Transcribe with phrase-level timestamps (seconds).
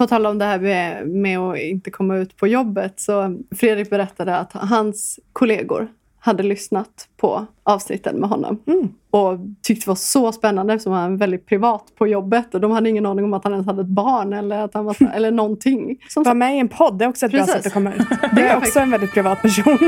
[0.00, 3.00] på tal om det här med, med att inte komma ut på jobbet.
[3.00, 5.88] Så Fredrik berättade att hans kollegor
[6.18, 8.62] hade lyssnat på avsnitten med honom.
[8.66, 8.88] Mm.
[9.10, 12.54] Och tyckte det var så spännande eftersom han är väldigt privat på jobbet.
[12.54, 14.84] Och de hade ingen aning om att han ens hade ett barn eller, att han
[14.84, 15.96] var, eller någonting.
[16.08, 17.54] Som Vara med i en podd det är också ett bra Precis.
[17.54, 18.06] sätt att komma ut.
[18.36, 19.78] Det är också en väldigt privat person.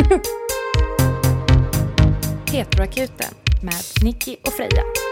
[2.53, 5.12] Heteroakuten med Nicky och Freja.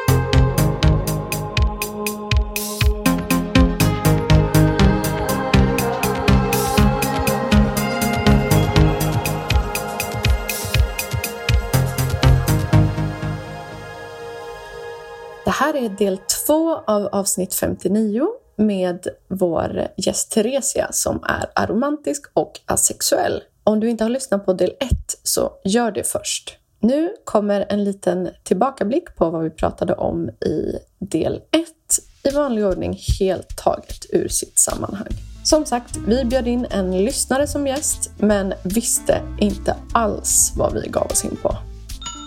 [15.50, 22.26] Det här är del två av avsnitt 59 med vår gäst Theresia som är aromantisk
[22.34, 23.42] och asexuell.
[23.64, 26.56] Om du inte har lyssnat på del ett så gör det först.
[26.80, 32.66] Nu kommer en liten tillbakablick på vad vi pratade om i del ett i vanlig
[32.66, 35.12] ordning helt taget ur sitt sammanhang.
[35.44, 40.88] Som sagt, vi bjöd in en lyssnare som gäst men visste inte alls vad vi
[40.88, 41.56] gav oss in på.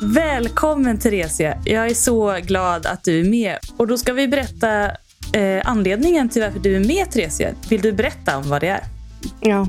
[0.06, 1.58] Välkommen Theresia.
[1.66, 3.58] Jag är så glad att du är med.
[3.78, 4.86] Och då ska vi berätta
[5.34, 7.50] eh, anledningen till varför du är med Theresia.
[7.70, 8.84] Vill du berätta om vad det är?
[9.40, 9.68] Ja.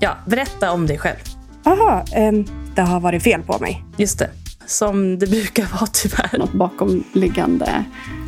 [0.00, 1.16] Ja, berätta om dig själv.
[1.64, 3.84] Aha, ehm, det har varit fel på mig.
[3.96, 4.30] Just det.
[4.66, 6.38] Som det brukar vara tyvärr.
[6.38, 7.84] något bakomliggande.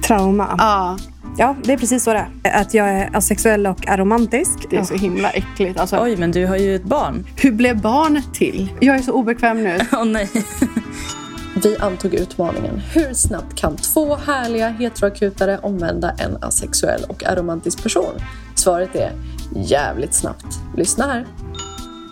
[0.07, 0.55] Trauma.
[0.59, 0.99] Ja,
[1.41, 2.61] Ja, det är precis så det är.
[2.61, 4.67] Att jag är asexuell och aromantisk.
[4.71, 5.81] det är så himla äckligt.
[5.81, 7.27] Alltså, Oj, men du har ju ett barn.
[7.37, 8.73] hur blev barn till?
[8.81, 9.79] Jag är så obekväm nu.
[9.93, 10.29] Åh nej.
[11.63, 18.13] Vi antog utmaningen Hur snabbt kan två härliga heteroakutare omvända en asexuell och aromantisk person?
[18.55, 19.13] Svaret är
[19.57, 20.47] jävligt snabbt.
[20.77, 21.27] Lyssna här.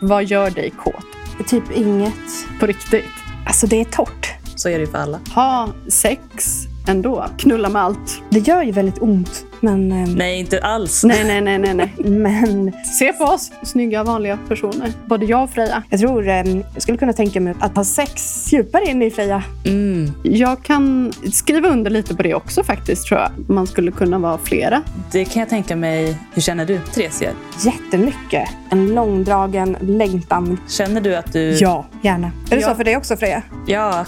[0.02, 1.04] Vad gör dig kåt?
[1.48, 2.14] Typ inget.
[2.60, 3.04] På riktigt?
[3.46, 4.34] Alltså det är torrt.
[4.56, 5.20] Så är det ju för alla.
[5.34, 7.24] Ha sex ändå.
[7.38, 8.22] Knulla med allt.
[8.30, 9.46] Det gör ju väldigt ont.
[9.60, 11.04] Men, ehm, Nej, inte alls.
[11.04, 11.92] Nej, nej, nej, nej, nej.
[12.10, 14.92] men Se på oss, snygga vanliga personer.
[15.06, 15.82] Både jag och Freja.
[15.90, 19.42] jag tror ehm, jag skulle kunna tänka mig att ha sex djupare in i Freja.
[19.66, 23.30] Mm, Jag kan skriva under lite på det också faktiskt, tror jag.
[23.50, 24.82] Man skulle kunna vara flera.
[25.12, 26.16] det kan jag tänka mig.
[26.34, 27.30] Hur känner du, Theresia?
[27.64, 28.48] Jättemycket.
[28.70, 30.60] En långdragen längtan.
[30.68, 31.40] Känner du att du...
[31.60, 32.26] Ja, gärna.
[32.50, 32.68] Är det Ja.
[32.68, 33.42] så för dig också Freja?
[33.66, 34.04] Ja.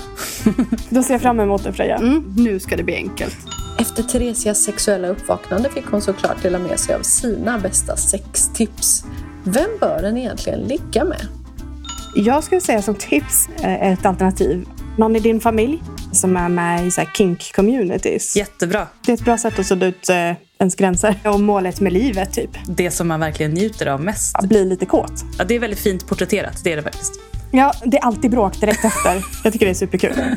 [0.89, 1.97] Då ser jag fram emot det Freja.
[1.97, 3.37] Mm, nu ska det bli enkelt.
[3.79, 9.05] Efter Theresias sexuella uppvaknande fick hon såklart dela med sig av sina bästa sextips.
[9.45, 11.27] Vem bör den egentligen ligga med?
[12.15, 14.67] Jag skulle säga som tips eh, ett alternativ.
[14.99, 18.37] Någon i din familj som är med i så här kink-communities.
[18.37, 18.87] Jättebra.
[19.07, 21.15] Det är ett bra sätt att sudda ut eh, ens gränser.
[21.25, 22.51] Och målet med livet, typ.
[22.67, 24.37] Det som man verkligen njuter av mest.
[24.37, 25.13] Att bli lite kåt.
[25.39, 26.65] Ja, det är väldigt fint porträtterat.
[26.65, 27.13] Det är det faktiskt.
[27.51, 29.25] Ja, det är alltid bråk direkt efter.
[29.45, 30.15] Jag tycker det är superkul.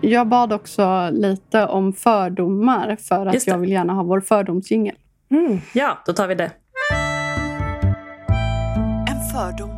[0.00, 4.94] Jag bad också lite om fördomar för att jag vill gärna ha vår fördomsjingel.
[5.30, 5.60] Mm.
[5.74, 6.50] Ja, då tar vi det.
[9.10, 9.70] En fördom.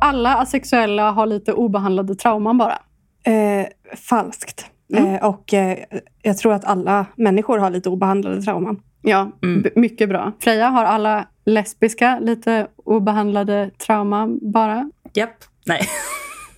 [0.00, 2.78] Alla asexuella har lite obehandlade trauman bara.
[3.26, 3.66] Eh,
[4.08, 4.66] falskt.
[4.96, 5.14] Mm.
[5.14, 5.78] Eh, och eh,
[6.22, 8.80] jag tror att alla människor har lite obehandlade trauman.
[9.02, 9.62] Ja, Mm.
[9.62, 10.32] b- mycket bra.
[10.40, 14.90] Freja har alla lesbiska lite obehandlade trauman bara.
[15.14, 15.36] Japp.
[15.66, 15.80] Nej.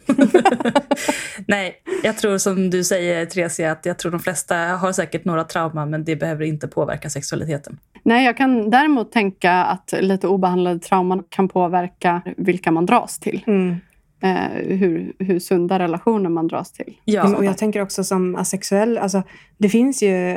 [1.46, 5.44] Nej, jag tror som du säger Theresia att jag tror de flesta har säkert några
[5.44, 7.78] trauman men det behöver inte påverka sexualiteten.
[8.02, 13.42] Nej, jag kan däremot tänka att lite obehandlade trauman kan påverka vilka man dras till.
[13.46, 13.76] Mm.
[14.20, 16.96] Eh, hur, hur sunda relationer man dras till.
[17.04, 19.22] Ja, och jag tänker också som asexuell, alltså,
[19.58, 20.36] det finns ju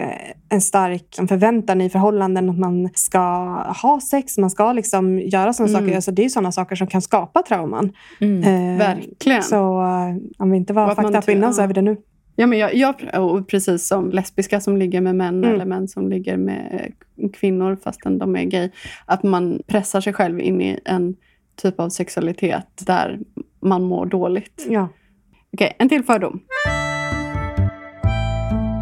[0.49, 3.19] en stark förväntan i förhållanden att man ska
[3.81, 5.81] ha sex, man ska liksom göra sådana Mm.
[5.87, 5.95] saker.
[5.95, 7.91] Alltså, det är ju sådana saker som kan skapa trauman.
[8.21, 8.43] mm.
[8.43, 9.43] Eh, Verkligen.
[9.43, 11.97] Så eh, om vi inte var fucked up innan så är vi det nu.
[12.35, 15.53] Ja, men jag, jag, och precis som lesbiska som ligger med män Mm.
[15.55, 16.91] eller män som ligger med
[17.33, 18.69] kvinnor fastän de är gay.
[19.05, 21.15] Att man pressar sig själv in i en
[21.61, 23.19] typ av sexualitet där
[23.61, 24.65] man mår dåligt.
[24.69, 24.87] Ja.
[25.53, 26.39] Okej, en till fördom.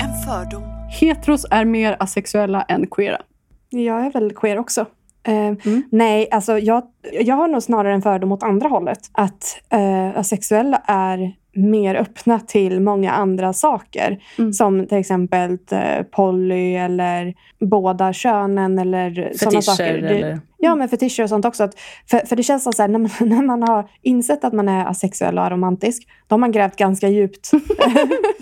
[0.03, 0.63] En fördom.
[0.99, 3.21] Heteros är mer asexuella än queera.
[3.69, 4.85] Jag är väl queer också.
[5.27, 5.83] Eh, Mm.
[5.91, 6.83] Nej, alltså jag,
[7.21, 8.99] jag har nog snarare en fördom åt andra hållet.
[9.11, 14.23] Att eh, asexuella är mer öppna till många andra saker.
[14.37, 14.53] Mm.
[14.53, 20.01] Som till exempel eh, poly eller båda könen eller sådana saker.
[20.01, 20.39] Det, eller...
[20.59, 21.63] Ja, men fetischer och sånt också.
[21.63, 24.53] Att, för, för det känns som så här, när man, när man har insett att
[24.53, 27.51] man är asexuell och aromantisk, då har man grävt ganska djupt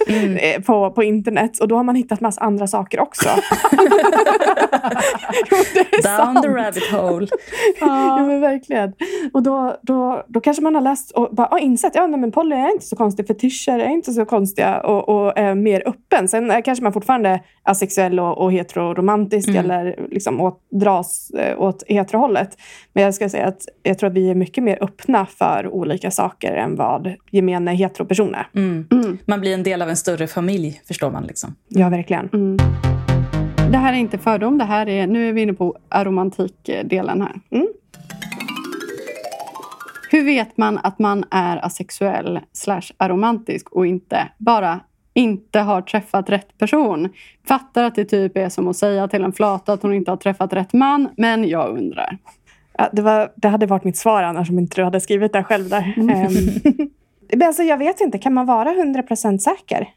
[0.08, 0.38] Mm.
[0.38, 1.60] eh, på, på internet.
[1.60, 3.30] Och då har man hittat massa andra saker också.
[5.52, 6.42] jo, är Down sant.
[6.44, 7.28] the rabbit hole.
[7.80, 8.94] Ja, men verkligen.
[9.34, 12.32] Och då, då, då kanske man har läst och bara, ah, insett, ja nej, men
[12.32, 16.28] poly är inte så konstiga fetischer är inte så konstiga och, och är mer öppen.
[16.28, 19.66] Sen är kanske man fortfarande asexuell och, och heteroromantisk Mm.
[19.66, 21.58] eller liksom åt, dras eh,
[22.06, 22.57] åt heterohållet.
[22.94, 26.12] Men jag ska säga att jag tror att vi är mycket mer öppna för olika
[26.12, 28.48] saker än vad gemene heteroperson är.
[28.54, 28.88] Mm.
[28.92, 29.18] Mm.
[29.25, 31.24] Man blir en del av en större familj, förstår man.
[31.24, 31.56] liksom.
[31.68, 32.30] Ja, verkligen.
[32.34, 32.57] Mm.
[33.72, 37.34] Det här är inte fördom, det här är, nu är vi inne på aromantikdelen här.
[37.52, 37.68] Mm.
[40.12, 44.80] Hur vet man att man är asexuell slash aromantisk och inte bara
[45.16, 47.10] inte har träffat rätt person?
[47.48, 50.18] Fattar att det typ är som att säga till en flata att hon inte har
[50.18, 52.18] träffat rätt man, men jag undrar.
[52.78, 55.44] Ja, det, var, det hade varit mitt svar annars om inte du hade skrivit det
[55.44, 55.94] själv där.
[55.98, 56.10] Mm.
[56.10, 56.34] Ehm,
[57.34, 59.90] men alltså, jag vet inte, kan man vara 100% säker?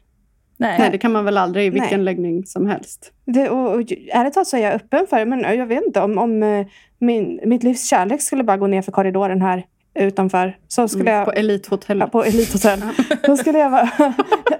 [0.57, 0.79] Nej.
[0.79, 2.05] Nej, det kan man väl aldrig i vilken Nej.
[2.05, 3.11] läggning som helst.
[3.25, 3.81] Det, och, och,
[4.11, 6.67] ärligt talat så är jag öppen för det, men jag vet inte om, om eh,
[6.99, 9.63] min, mitt livs kärlek skulle bara gå ner för korridoren här
[9.99, 10.57] utanför.
[10.67, 12.05] Så skulle Mm, på jag, Elithotellet.
[12.05, 12.79] ja, på Elithotell.
[13.23, 13.89] Då skulle jag vara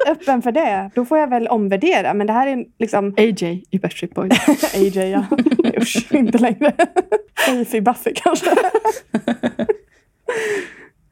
[0.08, 0.92] öppen för det.
[0.96, 2.14] Då får jag väl omvärdera.
[2.14, 4.74] Men det här är liksom AJ i Backstreet Boys.
[4.76, 5.26] AJ, ja.
[5.78, 6.74] Usch, inte längre.
[7.46, 8.50] Fifi Buffy kanske.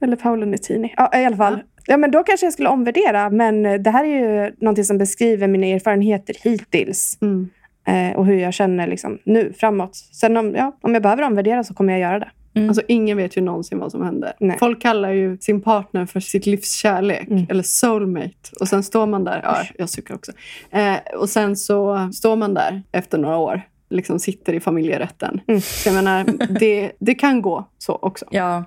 [0.02, 0.94] Eller Paolo Nutini.
[0.98, 1.60] Ja, i alla fall.
[1.86, 3.30] Ja, men då kanske jag skulle omvärdera.
[3.30, 4.08] Men det här är
[4.46, 7.18] ju någonting som beskriver mina erfarenheter hittills.
[7.22, 7.50] Mm.
[7.88, 9.96] Eh, och hur jag känner liksom, nu, framåt.
[9.96, 12.30] Sen om, ja, om jag behöver omvärdera så kommer jag göra det.
[12.58, 12.70] Mm.
[12.70, 14.34] Alltså, ingen vet ju någonsin vad som händer.
[14.40, 14.58] Nej.
[14.60, 17.46] Folk kallar ju sin partner för sitt livs kärlek Mm.
[17.50, 18.34] eller soulmate.
[18.60, 20.32] Och sen står man där, ja, jag suckar också.
[20.72, 25.42] Eh, och sen så står man där efter några år, liksom sitter i familjerätten.
[25.48, 25.62] Mm.
[25.62, 26.24] Så jag menar,
[26.60, 28.26] det, det kan gå så också.
[28.32, 28.64] Ja,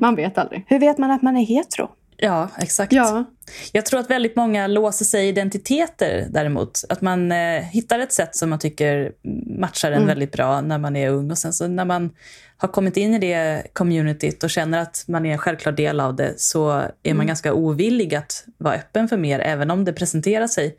[0.00, 0.64] Man vet aldrig.
[0.68, 1.88] Hur vet man att man är hetero?
[2.18, 2.92] Ja, exakt.
[2.92, 3.24] Ja,
[3.72, 6.84] Jag tror att väldigt många låser sig i identiteter däremot.
[6.88, 9.12] Att man eh, hittar ett sätt som man tycker
[9.60, 10.06] matchar en Mm.
[10.08, 11.30] väldigt bra när man är ung.
[11.30, 12.10] Och sen så när man
[12.56, 16.16] har kommit in i det communityt och känner att man är en självklar del av
[16.16, 17.16] det så är Mm.
[17.16, 20.76] man ganska ovillig att vara öppen för mer, även om det presenterar sig.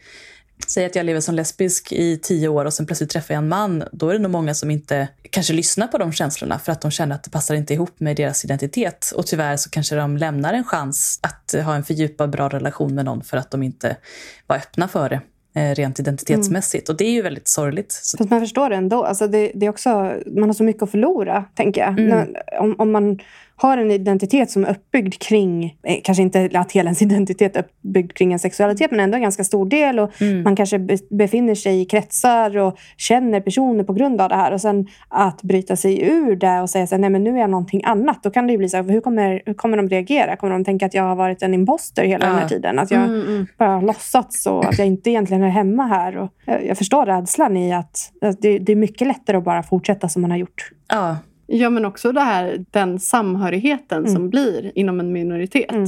[0.68, 3.50] Säg att jag lever som lesbisk i tio år och sen plötsligt träffar jag en
[3.50, 3.84] man.
[3.92, 6.92] Då är det nog många som inte kanske lyssnar på de känslorna för att de
[6.92, 9.12] känner att det passar inte ihop med deras identitet.
[9.16, 13.06] Och tyvärr så kanske de lämnar en chans att ha en fördjupad bra relation med
[13.06, 13.98] någon för att de inte
[14.48, 15.22] var öppna för det
[15.62, 16.90] eh, rent identitetsmässigt.
[16.90, 17.92] Och det är ju väldigt sorgligt.
[17.92, 19.04] Så, Fast man förstår det ändå.
[19.04, 19.90] Alltså det, det är också,
[20.26, 22.00] man har så mycket att förlora, tänker jag.
[22.00, 22.36] Mm.
[22.60, 23.20] Om, om man
[23.60, 27.60] har en identitet som är uppbyggd kring, eh, kanske inte att hela ens identitet är
[27.60, 30.00] uppbyggd kring en sexualitet, men ändå en ganska stor del.
[30.00, 30.44] Och mm.
[30.44, 34.52] Man kanske be, befinner sig i kretsar och känner personer på grund av det här.
[34.52, 37.38] Och sen att bryta sig ur det och säga så här, nej men nu är
[37.38, 38.24] jag någonting annat.
[38.24, 40.36] Då kan det ju bli så här, hur kommer, hur kommer de reagera?
[40.36, 42.50] Kommer de tänka att jag har varit en imposter hela den här Ja.
[42.50, 42.80] tiden?
[42.80, 43.48] Att jag mm, mm.
[43.58, 46.18] bara har låtsats och att jag inte egentligen är hemma här.
[46.18, 49.64] Och jag, jag förstår rädslan i att, att det, det är mycket lättare att bara
[49.64, 50.72] fortsätta som man har gjort.
[50.90, 54.12] ja, ja, men också det här, den samhörigheten Mm.
[54.14, 55.72] som blir inom en minoritet.
[55.72, 55.86] Mm.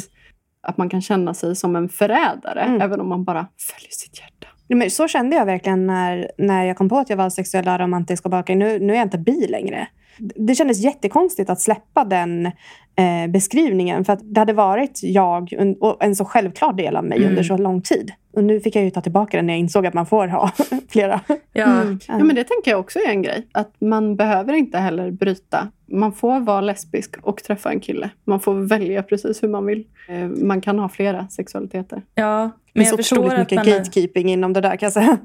[0.67, 2.81] Att man kan känna sig som en förrädare, Mm.
[2.81, 4.47] även om man bara följer sitt hjärta.
[4.67, 7.79] Men så kände jag verkligen när, när jag kom på att jag var sexuell och
[7.79, 8.59] romantisk och bakgrund.
[8.59, 9.87] Nu, nu är jag inte bi längre.
[10.17, 14.05] Det kändes jättekonstigt att släppa den eh, beskrivningen.
[14.05, 17.29] För att det hade varit jag och en så självklar del av mig Mm.
[17.29, 18.11] under så lång tid.
[18.33, 20.51] Och nu fick jag ju ta tillbaka den när jag insåg att man får ha
[20.89, 21.19] flera.
[21.53, 21.81] ja.
[21.81, 21.99] Mm.
[22.07, 23.47] Ja, men det tänker jag också är en grej.
[23.51, 25.67] Att man behöver inte heller bryta.
[25.91, 28.09] Man får vara lesbisk och träffa en kille.
[28.25, 29.85] Man får välja precis hur man vill.
[30.09, 32.01] Eh, Man kan ha flera sexualiteter.
[32.15, 32.51] ja.
[32.73, 33.67] Det Men är så otroligt att mycket man...
[33.67, 35.17] är- gatekeeping inom det där kan jag säga.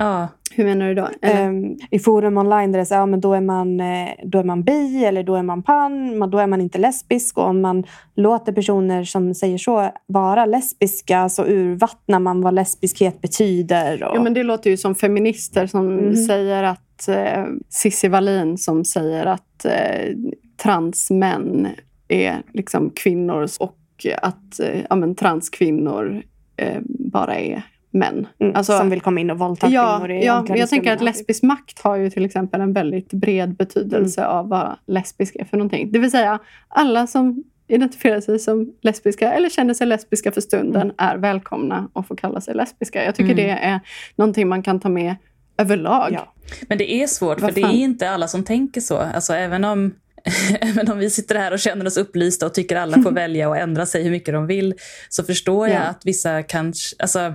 [0.00, 1.08] Ja, Hur menar du då?
[1.22, 4.44] Ehm, I forum online där det säger ja, men då, är man, eh, då är
[4.44, 7.38] man bi eller då är man pan, man, då är man inte lesbisk.
[7.38, 7.84] Och om man
[8.16, 14.02] låter personer som säger så vara lesbiska så urvattnar man vad lesbiskhet betyder.
[14.04, 16.16] Och, Ja, men det låter ju som feminister som Mhm.
[16.16, 20.14] säger att eh, Cissi Wallin som säger att eh,
[20.62, 21.68] transmän
[22.08, 23.76] är liksom kvinnor och
[24.22, 26.22] att eh, ja, men transkvinnor
[26.56, 26.78] eh,
[27.12, 28.26] bara är män.
[28.38, 31.42] mm, alltså- som vill komma in och våldta Ja, kvinnor ja jag tänker att lesbisk
[31.42, 34.32] makt har ju till exempel en väldigt bred betydelse Mm.
[34.36, 35.92] av vad lesbisk är för någonting.
[35.92, 40.82] Det vill säga alla som identifierar sig som lesbiska eller känner sig lesbiska för stunden
[40.82, 40.94] Mm.
[40.98, 43.04] är välkomna och får kalla sig lesbiska.
[43.04, 43.46] Jag tycker Mm.
[43.46, 43.80] det är
[44.16, 45.16] någonting man kan ta med
[45.58, 46.08] överlag.
[46.12, 46.32] Ja.
[46.68, 48.96] Men det är svårt, för det är inte alla som tänker så.
[48.96, 49.94] Alltså, även, om,
[50.60, 53.56] även om vi sitter här och känner oss upplysta och tycker alla får välja och
[53.56, 54.74] ändra sig hur mycket de vill,
[55.08, 55.80] så förstår jag Ja.
[55.80, 56.96] att vissa kanske...
[56.98, 57.32] Alltså,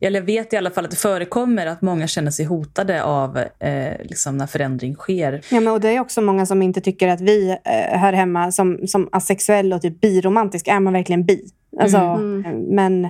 [0.00, 3.38] eller jag vet i alla fall att det förekommer att många känner sig hotade av
[3.38, 5.40] eh, liksom när förändring sker.
[5.50, 8.52] Ja, men, och det är också många som inte tycker att vi eh, här hemma
[8.52, 11.44] som, som asexuell och typ biromantisk, är man verkligen bi?
[11.80, 12.44] Alltså, Mm.
[12.46, 13.08] eh, Men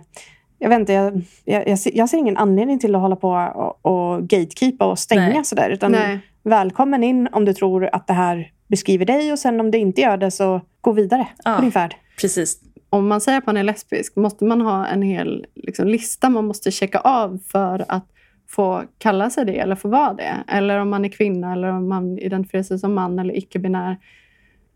[0.58, 3.30] jag vet inte, jag, jag, jag, ser, jag ser ingen anledning till att hålla på
[3.30, 5.44] och, och gatekeepa och stänga Nej.
[5.44, 5.70] sådär.
[5.70, 6.18] Utan Nej.
[6.44, 10.00] välkommen in om du tror att det här beskriver dig och sen om det inte
[10.00, 11.54] gör det så gå vidare Ja.
[11.56, 11.94] på din färd.
[12.20, 12.60] Precis.
[12.90, 16.44] om man säger att man är lesbisk måste man ha en hel liksom, lista man
[16.46, 18.06] måste checka av för att
[18.48, 20.34] få kalla sig det eller få vara det.
[20.48, 23.96] Eller om man är kvinna eller om man identifierar sig som man eller icke-binär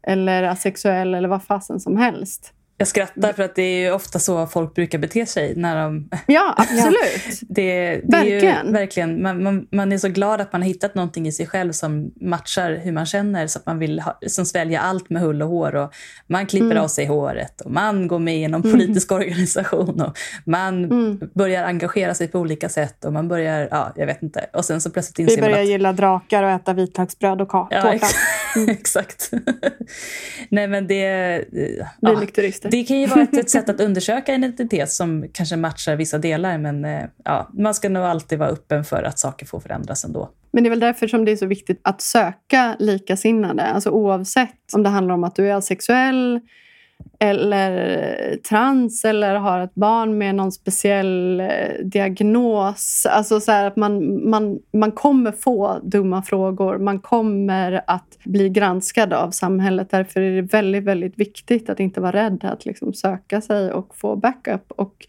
[0.02, 2.52] eller asexuell eller vad fasen som helst.
[2.78, 5.52] Jag skrattar för att det är ju ofta så folk brukar bete sig.
[5.56, 6.08] när de...
[6.26, 7.40] Ja, absolut.
[7.48, 8.56] Det, det Verkligen.
[8.56, 9.22] Är ju, verkligen.
[9.22, 12.12] Man, man, man är så glad att man har hittat någonting i sig själv som
[12.20, 15.48] matchar hur man känner så att man vill ha, som svälja allt med hull och
[15.48, 15.74] hår.
[15.76, 15.94] Och
[16.26, 16.82] man klipper Mm.
[16.84, 21.20] av sig håret och man går med i någon politisk organisation och man Mm.
[21.34, 24.46] börjar engagera sig på olika sätt och man börjar, ja, jag vet inte.
[24.52, 27.50] Och sen så plötsligt Vi inser man börjar att gilla drakar och äta vitlöksbröd och
[27.50, 27.94] ka- Ja, tårta.
[27.94, 28.14] ex-
[28.68, 29.30] exakt.
[30.48, 31.44] Nej, men det...
[32.00, 35.56] Ja, nykterister det kan ju vara ett, ett sätt att undersöka en identitet som kanske
[35.56, 39.46] matchar vissa delar, men eh, ja, man ska nog alltid vara öppen för att saker
[39.46, 40.30] får förändras ändå.
[40.50, 43.62] Men det är väl därför som det är så viktigt att söka likasinnade.
[43.62, 46.40] Alltså oavsett om det handlar om att du är asexuell
[47.18, 51.46] eller trans eller har ett barn med någon speciell eh,
[51.84, 53.06] diagnos.
[53.10, 56.78] Alltså så här att man, man, man kommer få dumma frågor.
[56.78, 59.90] Man kommer att bli granskad av samhället.
[59.90, 63.96] Därför är det väldigt, väldigt viktigt att inte vara rädd att liksom söka sig och
[63.96, 64.72] få backup.
[64.72, 65.06] Och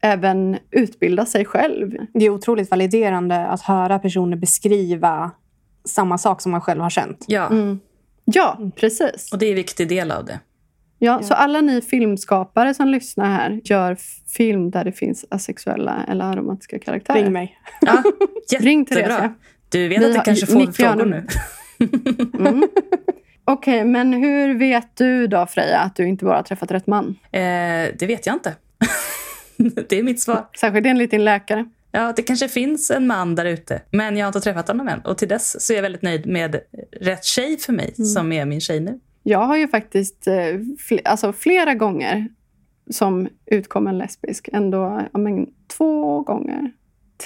[0.00, 1.96] även utbilda sig själv.
[2.14, 5.30] Det är otroligt validerande att höra personer beskriva
[5.84, 7.24] samma sak som man själv har känt.
[7.28, 7.80] Ja, Mm.
[8.24, 9.32] Ja, precis.
[9.32, 10.40] och det är en viktig del av det.
[11.04, 13.96] Ja, Så alla ni filmskapare som lyssnar här, gör
[14.36, 17.22] film där det finns asexuella eller aromatiska karaktärer.
[17.22, 17.58] Ring mig.
[17.80, 18.02] Ja,
[18.58, 18.84] Ring.
[18.86, 19.34] Teresia.
[19.68, 21.26] Du vet Vi att du har- kanske får frågor nu.
[22.46, 22.68] Mm.
[23.44, 27.18] Okej, men hur vet du då Freja att du inte bara har träffat rätt man?
[27.32, 27.40] Eh,
[27.98, 28.54] det vet jag inte.
[29.88, 30.48] det är mitt svar.
[30.60, 31.64] Särskilt enligt din läkare.
[31.92, 35.00] Ja, det kanske finns en man där ute, men jag har inte träffat honom än.
[35.00, 36.60] Och till dess så är jag väldigt nöjd med
[37.00, 38.06] rätt tjej för mig, Mm.
[38.08, 38.98] som är min tjej nu.
[39.22, 40.32] Jag har ju faktiskt eh,
[40.88, 42.28] fl- alltså flera gånger
[42.90, 46.72] som utkommen lesbisk, ändå ja, men, två gånger,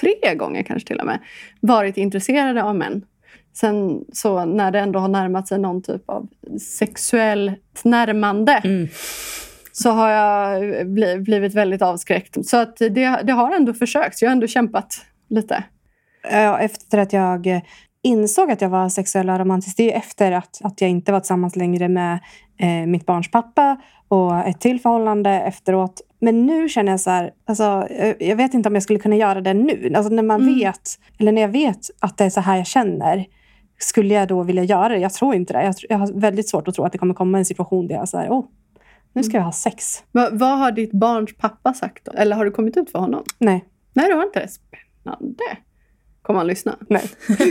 [0.01, 1.19] tre gånger kanske till och med,
[1.61, 3.05] varit intresserade av män.
[3.53, 6.27] Sen så när det ändå har närmat sig någon typ av
[6.61, 8.87] sexuellt närmande Mm.
[9.71, 12.45] så har jag bli, blivit väldigt avskräckt.
[12.45, 14.21] Så att det, det har ändå försökt.
[14.21, 15.63] Jag har ändå kämpat lite.
[16.59, 17.61] Efter att jag
[18.01, 19.77] insåg att jag var sexuell och romantisk.
[19.77, 22.19] Det är efter att, att jag inte var tillsammans längre med
[22.59, 23.77] eh, mitt barns pappa
[24.07, 26.01] och ett till förhållande efteråt.
[26.19, 29.15] Men nu känner jag så här, alltså, eh, jag vet inte om jag skulle kunna
[29.15, 29.93] göra det nu.
[29.95, 30.55] Alltså när man Mm.
[30.59, 33.25] vet, eller när jag vet att det är så här jag känner.
[33.79, 34.97] Skulle jag då vilja göra det?
[34.99, 35.63] Jag tror inte det.
[35.63, 38.09] Jag, jag har väldigt svårt att tro att det kommer komma en situation där jag
[38.09, 38.45] säger, oh,
[39.13, 40.03] nu ska jag ha sex.
[40.11, 42.11] Va, vad har ditt barns pappa sagt då?
[42.11, 43.23] Eller har du kommit ut för honom?
[43.39, 44.47] Nej, Nej, du har inte det.
[44.47, 45.43] Spännande.
[46.27, 46.77] Kommer han lyssna?
[46.89, 47.09] nej.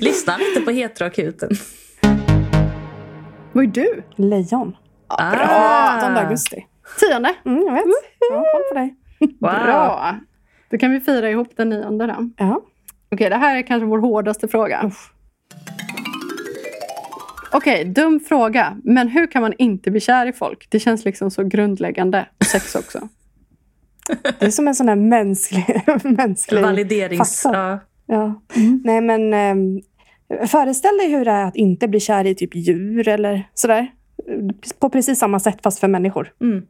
[0.00, 1.50] Lyssna lite på heteroakuten.
[3.52, 4.02] Vad är du?
[4.16, 4.76] Lejon.
[5.06, 5.30] Ah.
[5.30, 6.08] Bra!
[6.10, 6.66] 18 augusti.
[7.00, 7.34] Tionde.
[7.44, 7.84] Mm, jag vet.
[8.30, 8.94] Jag har koll på dig.
[9.40, 9.50] Wow.
[9.64, 10.16] Bra.
[10.70, 12.30] Då kan vi fira ihop den nionde då.
[12.36, 12.62] Ja.
[13.10, 14.90] Okej, det här är kanske vår hårdaste fråga.
[17.52, 18.76] Okej, dum fråga.
[18.84, 20.66] Men hur kan man inte bli kär i folk?
[20.70, 22.26] Det känns liksom så grundläggande.
[22.52, 23.08] Sex också.
[24.38, 27.42] Det är som en sån där mänsklig, mänsklig Validerings...
[27.44, 27.78] Ja.
[28.06, 28.42] Ja.
[28.84, 29.80] Nej, men ehm,
[30.46, 33.86] föreställ dig hur det är att inte bli kär i typ djur eller sådär.
[34.78, 36.32] På precis samma sätt fast för människor.
[36.40, 36.62] Mm.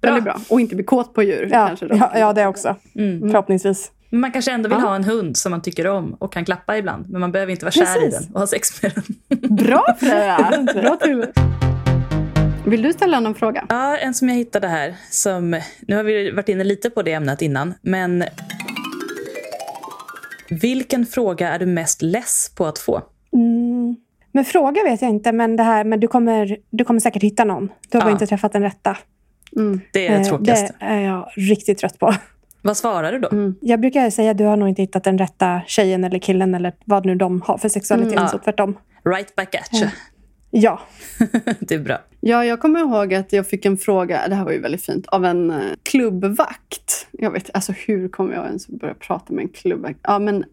[0.00, 0.40] Väldigt bra.
[0.48, 1.48] Och inte bli kåt på djur.
[1.52, 1.96] Ja, kanske då.
[1.96, 2.76] ja, ja det också.
[2.94, 3.20] Mm.
[3.20, 3.90] Förhoppningsvis.
[4.10, 4.88] Men man kanske ändå vill Ja.
[4.88, 7.10] ha en hund som man tycker om och kan klappa ibland.
[7.10, 8.26] Men man behöver inte vara kär i Precis.
[8.26, 9.56] den och ha sex med den.
[9.56, 10.64] Bra Freja!
[10.74, 11.26] Bra till.
[12.70, 13.66] Vill du ställa någon fråga?
[13.68, 14.94] Ja, en som jag hittade här.
[15.10, 17.74] Som, nu har vi varit inne lite på det ämnet innan.
[17.82, 18.24] Men
[20.50, 23.02] vilken fråga är du mest less på att få?
[23.32, 23.96] Mm.
[24.32, 27.44] Men fråga vet jag inte, men det här men du kommer, du kommer säkert hitta
[27.44, 27.68] någon.
[27.90, 28.12] Du har bara Ja.
[28.12, 28.96] inte träffat den rätta.
[29.56, 29.80] Mm.
[29.92, 30.74] Det är det Eh, tråkigaste.
[30.78, 32.14] Det är jag riktigt trött på.
[32.62, 33.28] Vad svarar du då?
[33.32, 33.54] Mm.
[33.60, 36.72] Jag brukar säga att du har nog inte hittat den rätta tjejen eller killen eller
[36.84, 38.16] vad nu de har för sexualitet.
[38.18, 38.28] Mm.
[38.28, 38.40] Så Ja.
[38.44, 38.78] tvärtom.
[39.04, 39.90] Right back at you.
[40.50, 40.80] Ja.
[41.60, 41.98] det är bra.
[42.20, 45.06] Ja, jag kommer ihåg att jag fick en fråga, det här var ju väldigt fint,
[45.06, 47.06] av en eh, klubbvakt.
[47.10, 49.98] Jag vet, alltså hur kommer jag ens börja prata med en klubbvakt?
[50.02, 50.44] Ja, men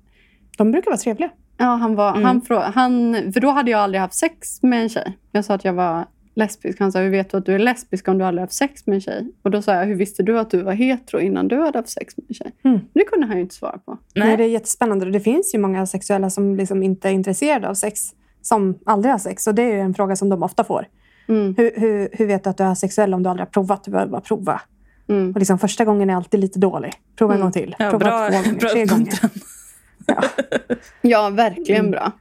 [0.57, 1.29] De brukar vara trevliga.
[1.57, 2.23] ja, han var, Mm.
[2.23, 5.17] han frå, han, för då hade jag aldrig haft sex med en tjej.
[5.31, 6.79] Jag sa att jag var lesbisk.
[6.79, 8.95] Han sa, hur vet du att du är lesbisk om du aldrig haft sex med
[8.95, 9.31] en tjej?
[9.41, 11.89] Och då sa jag, hur visste du att du var hetero innan du hade haft
[11.89, 12.51] sex med en tjej?
[12.63, 12.79] Mm.
[12.93, 13.97] Det kunde han ju inte svara på.
[14.15, 14.27] Nej.
[14.27, 14.37] Nej.
[14.37, 15.05] det är jättespännande.
[15.05, 18.01] Och Det finns ju många sexuella som liksom inte är intresserade av sex.
[18.47, 19.47] Som aldrig har sex.
[19.47, 20.87] Och det är ju en fråga som de ofta får.
[21.27, 23.83] Mm, Hur, hur, hur vet du att du är sexuell om du aldrig har provat?
[23.83, 24.61] Du behöver bara prova.
[25.09, 25.31] mm.
[25.31, 26.93] Och liksom första gången är alltid lite dålig.
[27.17, 27.45] Prova en Mm.
[27.45, 27.75] gång till.
[27.79, 29.01] Ja, prova bra, två gånger, bra tre gånger.
[29.05, 29.29] uppmuntran.
[31.01, 31.91] Ja, verkligen Mm.
[31.91, 32.11] bra.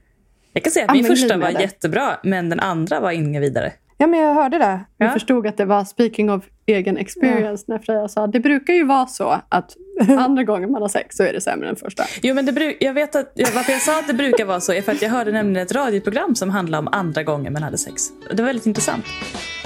[0.52, 1.62] Jag kan säga att Ja, min första var glidmedel.
[1.62, 3.72] jättebra, men den andra var inget vidare.
[4.04, 4.80] Ja, men jag hörde det.
[4.98, 5.12] Jag Ja.
[5.12, 9.06] förstod att det var speaking of egen experience när Freja sa det brukar ju vara
[9.06, 9.76] så att
[10.18, 12.04] andra gången man har sex så är det sämre än första.
[12.22, 14.72] Jo, men det bru- jag vet att, varför jag sa att det brukar vara så
[14.72, 17.78] är för att jag hörde nämligen ett radioprogram som handlade om andra gången man hade
[17.78, 18.02] sex.
[18.30, 19.04] Det var väldigt intressant.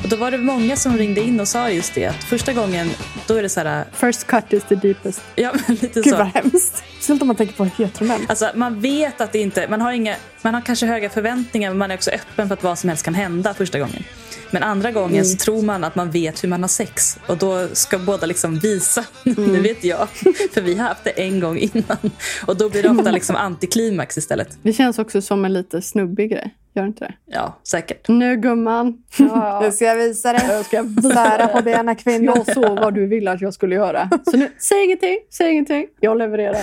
[0.03, 2.91] Och då var det många som ringde in och sa just det att första gången,
[3.27, 5.23] då är det så här, First cut is the deepest.
[5.35, 6.17] ja men lite Gud så.
[6.17, 6.83] vad hemskt.
[6.97, 8.21] Speciellt om man tänker på heteromän.
[8.29, 11.79] Alltså man vet att det inte, man har inga, man har kanske höga förväntningar men
[11.79, 14.05] man är också öppen för att vad som helst kan hända första gången.
[14.51, 17.69] Men andra gången så tror man att man vet hur man har sex och då
[17.73, 20.09] ska båda liksom visa, nu vet jag,
[20.53, 22.11] för vi har haft det en gång innan.
[22.47, 24.59] Och då blir det ofta liksom antiklimax istället.
[24.63, 26.55] Det känns också som en lite snubbig grej.
[26.79, 27.15] Gör inte det?
[27.27, 28.09] Ja, säkert.
[28.09, 29.03] Nu gumman.
[29.19, 30.43] Ja, Nu ska jag visa dig.
[30.49, 32.37] jag ska Sära på benen kvinnor.
[32.37, 34.11] Jag såg vad du ville att jag skulle göra.
[34.31, 35.87] Så nu, säg ingenting, säg ingenting.
[36.01, 36.59] Jag levererar.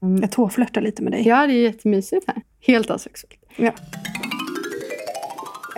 [0.20, 1.28] Jag tåflörtar lite med dig.
[1.28, 2.36] Ja, det är jättemysigt här.
[2.60, 3.34] Helt asexuellt.
[3.56, 3.72] Ja.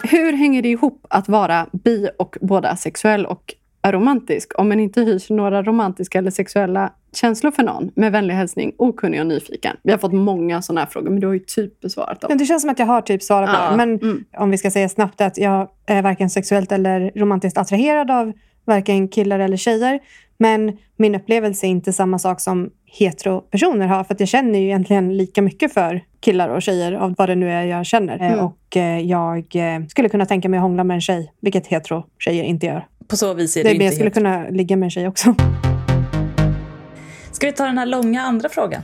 [0.03, 5.01] Hur hänger det ihop att vara bi och både asexuell och aromantisk om man inte
[5.01, 7.91] hyser några romantiska eller sexuella känslor för någon?
[7.95, 9.77] Med vänlig hälsning, okunnig och nyfiken.
[9.83, 12.29] Vi har fått många sådana här frågor, men du har ju typ besvarat dem.
[12.29, 13.77] Men det känns som att jag har typ svarat på Ja, det.
[13.77, 14.25] Men mm.
[14.37, 18.33] om vi ska säga snabbt att jag är varken sexuellt eller romantiskt attraherad av
[18.65, 20.01] varken killar eller tjejer.
[20.39, 24.05] Men min upplevelse är inte samma sak som heteropersoner har.
[24.05, 27.51] För jag känner ju egentligen lika mycket för killar och tjejer av vad det nu
[27.51, 28.21] är jag känner.
[28.23, 28.45] Eh, Mm.
[28.45, 32.45] Och eh, jag eh, skulle kunna tänka mig att hångla med en tjej, vilket hetero-tjejer
[32.45, 32.87] inte gör.
[33.09, 34.47] På så vis är Det det, är, men jag inte skulle helt...
[34.49, 35.35] kunna ligga med en tjej också.
[37.33, 38.83] Ska vi ta den här långa andra frågan?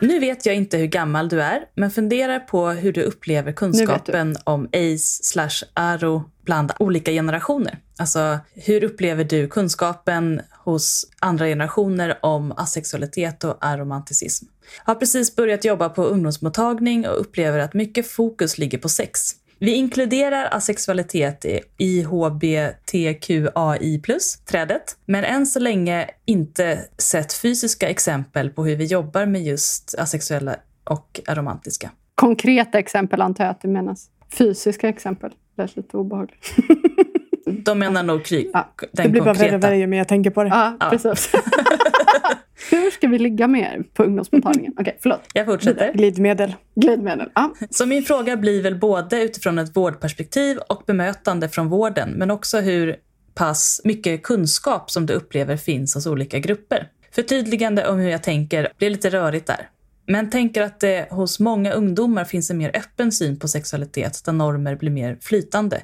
[0.00, 4.36] Nu vet jag inte hur gammal du är, men funderar på hur du upplever kunskapen
[4.44, 7.78] om ace slash aro bland olika generationer.
[7.98, 10.40] Alltså, hur upplever du kunskapen
[10.70, 14.46] hos andra generationer om asexualitet och aromanticism?
[14.84, 19.20] Har precis börjat jobba på ungdomsmottagning och upplever att mycket fokus ligger på sex.
[19.58, 21.44] Vi inkluderar asexualitet
[21.78, 29.42] i HBTQAI+-trädet, men än så länge inte sett fysiska exempel på hur vi jobbar med
[29.42, 31.90] just asexuella och aromantiska.
[32.14, 34.10] Konkreta exempel antar jag att det menas.
[34.38, 35.32] Fysiska exempel.
[35.56, 36.54] Lät lite obehagligt.
[37.46, 40.30] De menar nog krig, Ja, den Det blir bara värre och värre mer jag tänker
[40.30, 40.48] på det.
[40.48, 40.90] Ja, Ja.
[40.90, 41.32] precis.
[42.70, 44.72] Hur ska vi ligga mer på ungdomsmottagningen?
[44.78, 45.20] Okej, förlåt.
[45.34, 45.92] Jag fortsätter.
[45.92, 46.54] Glidmedel.
[46.74, 47.28] Glidmedel.
[47.34, 47.54] Ja.
[47.70, 52.60] Så min fråga blir väl både utifrån ett vårdperspektiv och bemötande från vården, men också
[52.60, 52.96] hur
[53.34, 56.88] pass mycket kunskap som du upplever finns hos olika grupper.
[57.14, 59.68] Förtydligande om hur jag tänker blir lite rörigt där.
[60.06, 64.32] Men tänker att det hos många ungdomar finns en mer öppen syn på sexualitet där
[64.32, 65.80] normer blir mer flytande.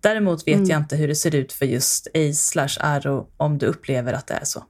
[0.00, 3.66] Däremot vet jag inte hur det ser ut för just ace slash aro om du
[3.66, 4.64] upplever att det är så.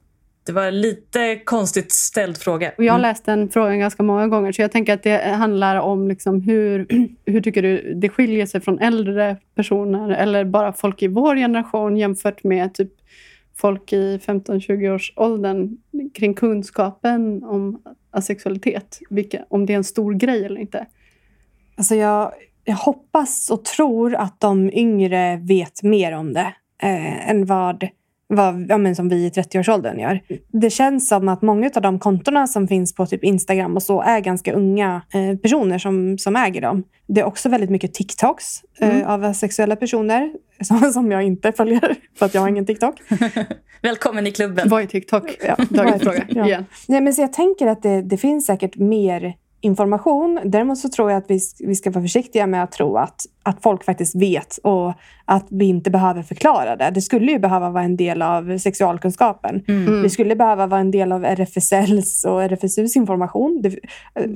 [0.47, 2.73] Det var en lite konstigt ställd fråga.
[2.79, 3.09] Och jag har Mm.
[3.11, 6.87] läst den frågan ganska många gånger, så jag tänker att det handlar om liksom hur,
[7.27, 11.97] hur tycker du det skiljer sig från äldre personer eller bara folk i vår generation
[11.97, 12.93] jämfört med typ
[13.57, 15.77] folk i 15-20 års åldern
[16.14, 18.99] kring kunskapen om asexualitet.
[19.11, 20.87] Vilka, om det är en stor grej eller inte.
[21.77, 22.33] Alltså jag,
[22.64, 27.88] jag hoppas och tror att de yngre vet mer om det eh, än vad,
[28.27, 30.20] vad ja, men som vi i 30-årsåldern gör.
[30.49, 34.01] Det känns som att många av de kontona som finns på typ Instagram och så
[34.03, 36.85] är ganska unga eh, personer som, som äger dem.
[37.07, 38.46] Det är också väldigt mycket TikToks
[38.81, 42.94] eh, av sexuella personer som, som jag inte följer för att jag har ingen TikTok.
[43.83, 44.68] Välkommen i klubben.
[44.68, 45.37] Vad är TikTok?
[45.46, 46.25] Ja, Dagens fråga.
[46.29, 46.46] Ja.
[46.46, 46.64] Igen.
[46.88, 50.40] Nej, men så jag tänker att det, det finns säkert mer information.
[50.44, 53.63] Däremot så tror jag att vi, vi ska vara försiktiga med att tro att, att
[53.63, 54.93] folk faktiskt vet och
[55.25, 56.91] att vi inte behöver förklara det.
[56.91, 59.65] Det skulle ju behöva vara en del av sexualkunskapen.
[59.69, 60.03] Mm.
[60.03, 63.61] Det skulle behöva vara en del av RFSLs och RFSUs information.
[63.63, 63.79] Det,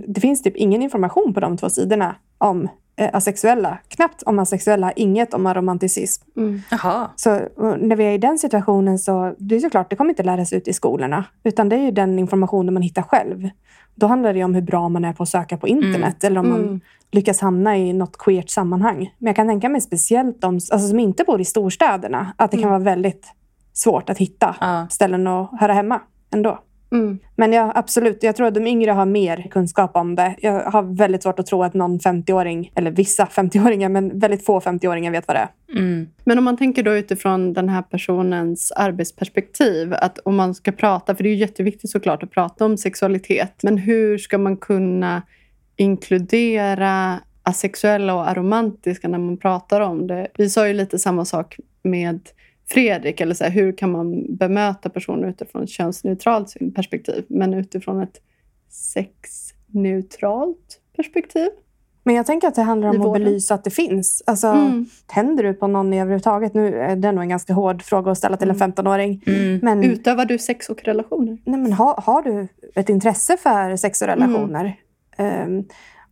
[0.07, 3.79] det finns typ ingen information på de två sidorna om eh, asexuella.
[3.89, 6.23] Knappt om asexuella, inget om aromanticism.
[6.37, 6.61] Mm.
[7.17, 7.31] Så
[7.81, 10.69] när vi är i den situationen så det är såklart, det kommer inte läras ut
[10.69, 11.25] i skolorna.
[11.45, 13.49] Utan det är ju den informationen man hittar själv.
[13.95, 16.49] Då handlar det om hur bra man är på att söka på internet eller om
[16.49, 16.81] man Mm.
[17.13, 19.04] lyckas hamna i något queert sammanhang.
[19.19, 22.57] Men jag kan tänka mig speciellt de alltså, som inte bor i storstäderna att det
[22.57, 23.27] kan vara väldigt
[23.73, 24.87] svårt att hitta Ja.
[24.91, 26.01] ställen att höra hemma
[26.35, 26.59] ändå.
[26.93, 27.19] Mm.
[27.37, 30.35] Men ja, absolut, jag tror att de yngre har mer kunskap om det.
[30.41, 34.61] Jag har väldigt svårt att tro att någon 50-åring, eller vissa 50-åringar, men väldigt få
[34.61, 35.79] 50-åringar vet vad det är.
[35.79, 36.09] Mm.
[36.25, 41.15] Men om man tänker då utifrån den här personens arbetsperspektiv, att om man ska prata,
[41.15, 45.23] för det är ju jätteviktigt såklart att prata om sexualitet, men hur ska man kunna
[45.77, 50.29] inkludera asexuella och aromantiska när man pratar om det?
[50.39, 52.21] Vi sa ju lite samma sak med
[52.69, 58.01] Fredrik, eller så här, hur kan man bemöta personer utifrån ett könsneutralt perspektiv, men utifrån
[58.01, 58.21] ett
[58.71, 61.49] sexneutralt perspektiv?
[62.07, 64.23] Men jag tänker att det handlar om att belysa att det finns.
[64.27, 64.87] Alltså, Mm.
[65.07, 66.55] Tänder du på någon överhuvudtaget?
[66.55, 69.23] Nu är det nog en ganska hård fråga att ställa till en 15-åring.
[69.27, 69.59] Mm.
[69.63, 71.39] Men, Utövar du sex och relationer?
[71.45, 74.77] nej, men har, har du ett intresse för sex och relationer?
[75.17, 75.65] Ehm,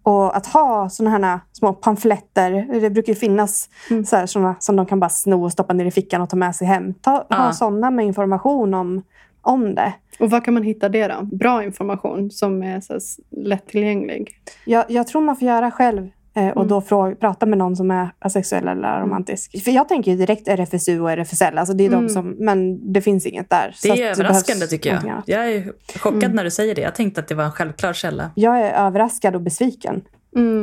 [0.02, 4.04] och att ha såna här små pamfletter, det brukar ju finnas Mm.
[4.04, 6.36] så här, såna som de kan bara sno och stoppa ner i fickan och ta
[6.36, 6.94] med sig hem.
[6.94, 7.36] Ta, Ja.
[7.36, 9.02] Ha såna med information om,
[9.42, 9.92] om det.
[10.18, 11.22] Och var kan man hitta det då?
[11.36, 12.98] Bra information som är så
[13.30, 14.30] lättillgänglig.
[14.64, 16.68] Jag, jag tror man får göra själv och Mm.
[16.68, 19.64] då fråga, prata med någon som är asexuell eller aromantisk.
[19.64, 22.06] För jag tänker ju direkt RFSU och RFSL, alltså det är Mm.
[22.06, 23.76] de som, men det finns inget där.
[23.82, 25.22] Det är överraskande tycker jag.
[25.26, 26.36] Jag är chockad Mm.
[26.36, 26.80] när du säger det.
[26.80, 28.30] Jag tänkte att det var en självklar källa.
[28.34, 30.02] Jag är överraskad och besviken.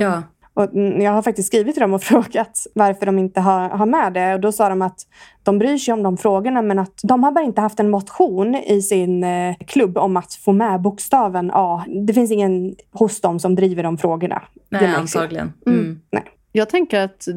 [0.02, 0.24] Ja.
[0.60, 0.70] Och
[1.02, 4.34] jag har faktiskt skrivit till dem och frågat varför de inte har, har med det.
[4.34, 5.00] Och då sa de att
[5.44, 8.56] de bryr sig om de frågorna men att de har bara inte haft en motion
[8.56, 11.86] i sin eh, klubb om att få med bokstaven A.
[12.08, 14.42] Det finns ingen hos dem som driver de frågorna.
[14.70, 15.54] Nej, antagligen.
[15.66, 15.80] Mm.
[16.12, 16.26] Mm.
[16.52, 17.28] Jag tänker att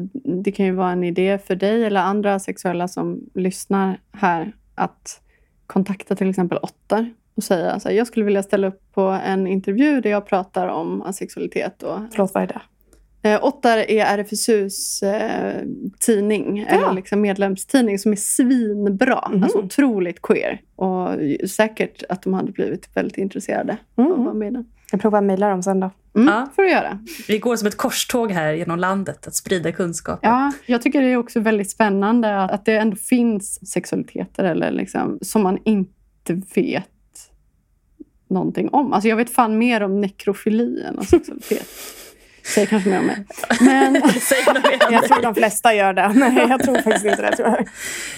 [0.43, 5.21] det kan ju vara en idé för dig eller andra sexuella som lyssnar här att
[5.67, 9.47] kontakta till exempel Ottar och säga så här, jag skulle vilja ställa upp på en
[9.47, 11.83] intervju där jag pratar om asexualitet.
[11.83, 12.61] Och, Förlåt, vad är det?
[13.23, 15.61] Eh, Ottar är RFSUs eh,
[15.99, 19.29] tidning, eller liksom medlemstidning som är svinbra.
[19.31, 19.43] Mhm.
[19.43, 20.61] Alltså otroligt queer.
[20.75, 21.09] Och
[21.49, 24.37] säkert att de hade blivit väldigt intresserade av att vara Mm.
[24.39, 24.65] med i den.
[24.91, 25.91] Jag provar att mejla dem sen då.
[26.15, 26.49] Mm, Ja.
[26.55, 26.99] får du göra.
[27.27, 30.19] Vi går som ett korståg här genom landet, att sprida kunskap.
[30.21, 34.71] Ja, jag tycker det är också väldigt spännande att, att det ändå finns sexualiteter eller
[34.71, 36.87] liksom, som man inte vet
[38.29, 38.93] någonting om.
[38.93, 41.67] Alltså jag vet fan mer om nekrofili än om sexualitet.
[42.45, 43.25] Säger kanske mer om mig.
[43.61, 43.93] Men
[44.91, 46.07] Jag tror de flesta gör det.
[46.15, 47.35] Nej, jag tror faktiskt inte det.
[47.35, 47.65] Tyvärr.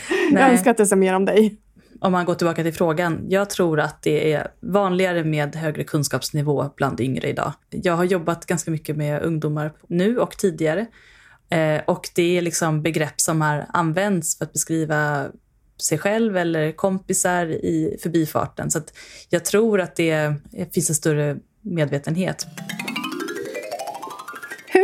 [0.10, 0.52] Jag Nej.
[0.52, 1.56] önskar att det sa mer om dig.
[2.02, 3.26] Om man går tillbaka till frågan.
[3.30, 7.54] Jag tror att det är vanligare med högre kunskapsnivå bland yngre idag.
[7.70, 10.86] Jag har jobbat ganska mycket med ungdomar nu och tidigare.
[11.50, 15.26] Eh, och det är liksom begrepp som har använts för att beskriva
[15.82, 18.72] sig själv eller kompisar i förbifarten.
[18.72, 18.82] Så
[19.30, 20.34] jag tror att det
[20.74, 22.48] finns en större medvetenhet.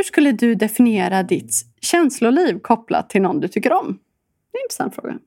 [0.02, 4.00] Hur skulle du definiera ditt känsloliv kopplat till någon du tycker om?
[4.52, 5.18] Det är en intressant fråga.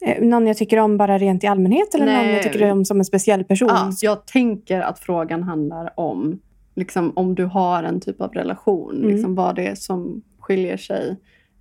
[0.00, 2.34] Eh, Någon jag tycker om bara rent i allmänhet eller någon Nej.
[2.34, 3.68] jag tycker om som en speciell person?
[3.68, 6.40] Ja, jag tänker att frågan handlar om
[6.74, 8.96] liksom, om du har en typ av relation.
[8.96, 9.10] Mm.
[9.10, 11.16] Liksom, vad det är som skiljer sig.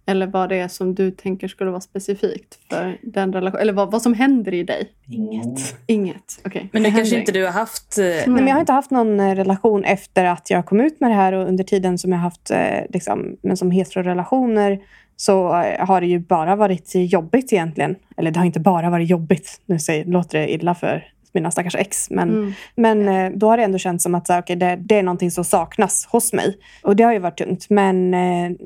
[0.10, 3.62] Eller vad det är som du tänker skulle vara specifikt för den relationen.
[3.62, 4.92] Eller vad, vad som händer i dig.
[5.08, 5.76] Inget.
[5.88, 6.40] Inget.
[6.46, 6.70] Okej.
[6.74, 7.98] Men det kanske händer inte du har haft.
[7.98, 11.00] eh, Nej, men jag har inte haft någon eh, relation efter att jag kom ut
[11.00, 12.58] med det här och under tiden som jag haft eh,
[12.90, 14.80] liksom, men som heterorelationer
[15.16, 15.48] så
[15.80, 17.96] har det ju bara varit jobbigt egentligen.
[18.18, 19.62] Eller det har inte bara varit jobbigt.
[19.66, 22.10] Nu säger, låter det illa för mina stackars ex.
[22.10, 22.54] Men, Mm.
[22.76, 25.32] men då har det ändå känts som att så här, okay, det, det är någonting
[25.32, 26.58] som saknas hos mig.
[26.84, 27.70] Och det har ju varit tungt.
[27.70, 28.14] Men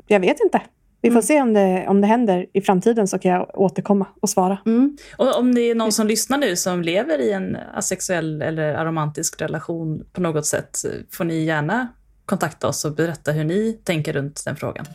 [0.07, 0.61] jag vet inte.
[1.01, 1.21] Vi får Mm.
[1.23, 4.57] se om det, om det händer i framtiden så kan jag återkomma och svara.
[4.65, 4.97] Mm.
[5.17, 9.41] Och om det är någon som lyssnar nu som lever i en asexuell eller aromantisk
[9.41, 10.77] relation på något sätt
[11.11, 11.87] får ni gärna
[12.25, 14.85] kontakta oss och berätta hur ni tänker runt den frågan.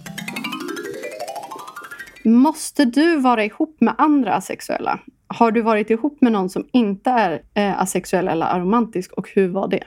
[2.25, 5.01] Måste du vara ihop med andra asexuella?
[5.27, 9.49] Har du varit ihop med någon som inte är eh, asexuell eller aromantisk och hur
[9.49, 9.83] var det?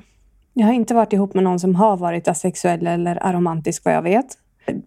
[0.53, 4.01] Jag har inte varit ihop med någon som har varit asexuell eller aromantisk vad jag
[4.01, 4.25] vet.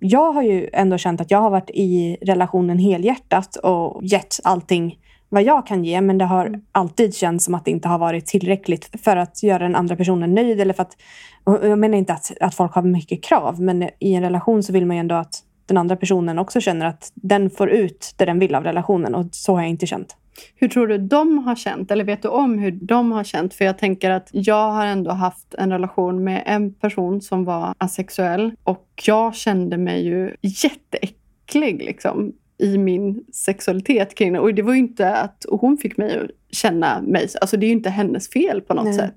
[0.01, 4.99] Jag har ju ändå känt att jag har varit i relationen helhjärtat och gett allting
[5.29, 6.01] vad jag kan ge.
[6.01, 9.59] Men det har alltid känts som att det inte har varit tillräckligt för att göra
[9.59, 10.61] den andra personen nöjd.
[10.61, 10.97] Eller för att,
[11.45, 14.87] jag menar inte att, att folk har mycket krav, men i en relation så vill
[14.87, 18.39] man ju ändå att den andra personen också känner att den får ut det den
[18.39, 19.15] vill av relationen.
[19.15, 20.17] Och så har jag inte känt.
[20.55, 21.91] Hur tror du de har känt?
[21.91, 23.55] Eller vet du om hur de har känt?
[23.55, 27.75] För jag tänker att jag har ändå haft en relation med en person som var
[27.79, 28.53] asexuell.
[28.65, 34.41] Och jag kände mig ju jätteäcklig liksom, i min sexualitet kring det.
[34.41, 37.29] Och det var ju inte att och hon fick mig att känna mig...
[37.41, 38.95] Alltså det är ju inte hennes fel på något Nej.
[38.95, 39.15] sätt.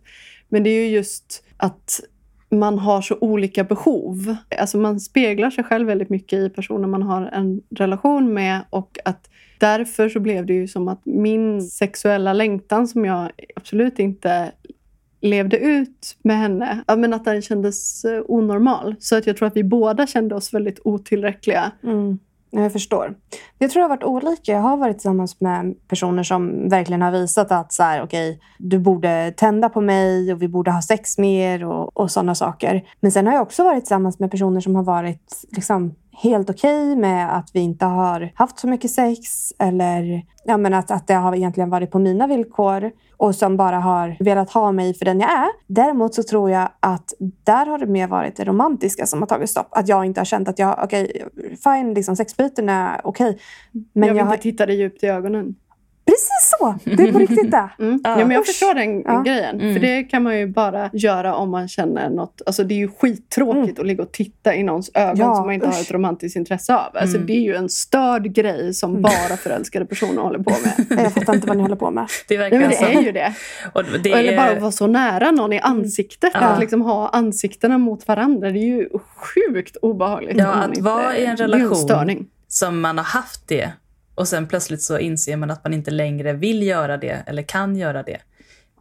[0.49, 2.01] Men det är ju just att
[2.59, 4.35] man har så olika behov.
[4.59, 8.97] Alltså man speglar sig själv väldigt mycket i personer man har en relation med och
[9.05, 14.51] att därför så blev det ju som att min sexuella längtan som jag absolut inte
[15.21, 18.95] levde ut med henne, ja, men att den kändes eh, onormal.
[18.99, 21.71] Så att jag tror att vi båda kände oss väldigt otillräckliga.
[21.83, 22.19] Mm.
[22.61, 23.15] Jag förstår.
[23.57, 24.51] Jag tror det har varit olika.
[24.51, 28.79] Jag har varit tillsammans med personer som verkligen har visat att så här, okay, du
[28.79, 32.87] borde tända på mig och vi borde ha sex mer och, och sådana saker.
[32.99, 36.91] Men sen har jag också varit tillsammans med personer som har varit liksom, helt okej
[36.91, 41.07] okay med att vi inte har haft så mycket sex eller ja, men att, att
[41.07, 45.05] det har egentligen varit på mina villkor och som bara har velat ha mig för
[45.05, 45.47] den jag är.
[45.67, 49.49] Däremot så tror jag att där har det mer varit det romantiska som har tagit
[49.49, 49.67] stopp.
[49.71, 53.29] Att jag inte har känt att jag, okej, okay, fine, liksom sexbyten är okej.
[53.29, 53.39] Okay,
[53.93, 54.37] men jag vill jag inte har...
[54.37, 55.55] titta dig djupt i ögonen.
[56.05, 56.75] Precis så!
[56.83, 57.69] Det är på riktigt det.
[57.79, 58.01] Mm.
[58.03, 58.15] Ja.
[58.15, 59.21] men jag förstår den ja.
[59.21, 59.61] grejen.
[59.61, 59.73] Mm.
[59.73, 62.41] För det kan man ju bara göra om man känner något.
[62.45, 63.81] Alltså det är ju skittråkigt mm.
[63.81, 65.73] att ligga och titta i någons ögon ja, som man inte usch.
[65.73, 66.97] har ett romantiskt intresse av.
[66.97, 67.27] Alltså mm.
[67.27, 69.01] Det är ju en störd grej som mm.
[69.01, 70.99] bara förälskade personer håller på med.
[71.03, 72.07] Jag fattar inte vad ni håller på med.
[72.27, 73.33] Det, Nej, men det är ju det.
[74.03, 74.17] det är...
[74.17, 76.31] Eller bara att vara så nära någon i ansiktet.
[76.33, 76.39] Ja.
[76.39, 78.51] Att liksom ha ansiktena mot varandra.
[78.51, 80.37] Det är ju sjukt obehagligt.
[80.37, 83.71] Ja, att vara i en relation som man har haft det
[84.15, 87.75] och sen plötsligt så inser man att man inte längre vill göra det eller kan
[87.75, 88.17] göra det.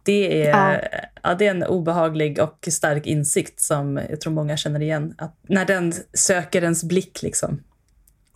[0.03, 0.99] Det är, ja.
[1.23, 1.35] ja.
[1.35, 5.13] det är en obehaglig och stark insikt som jag tror många känner igen.
[5.17, 7.59] Att när den söker ens blick liksom.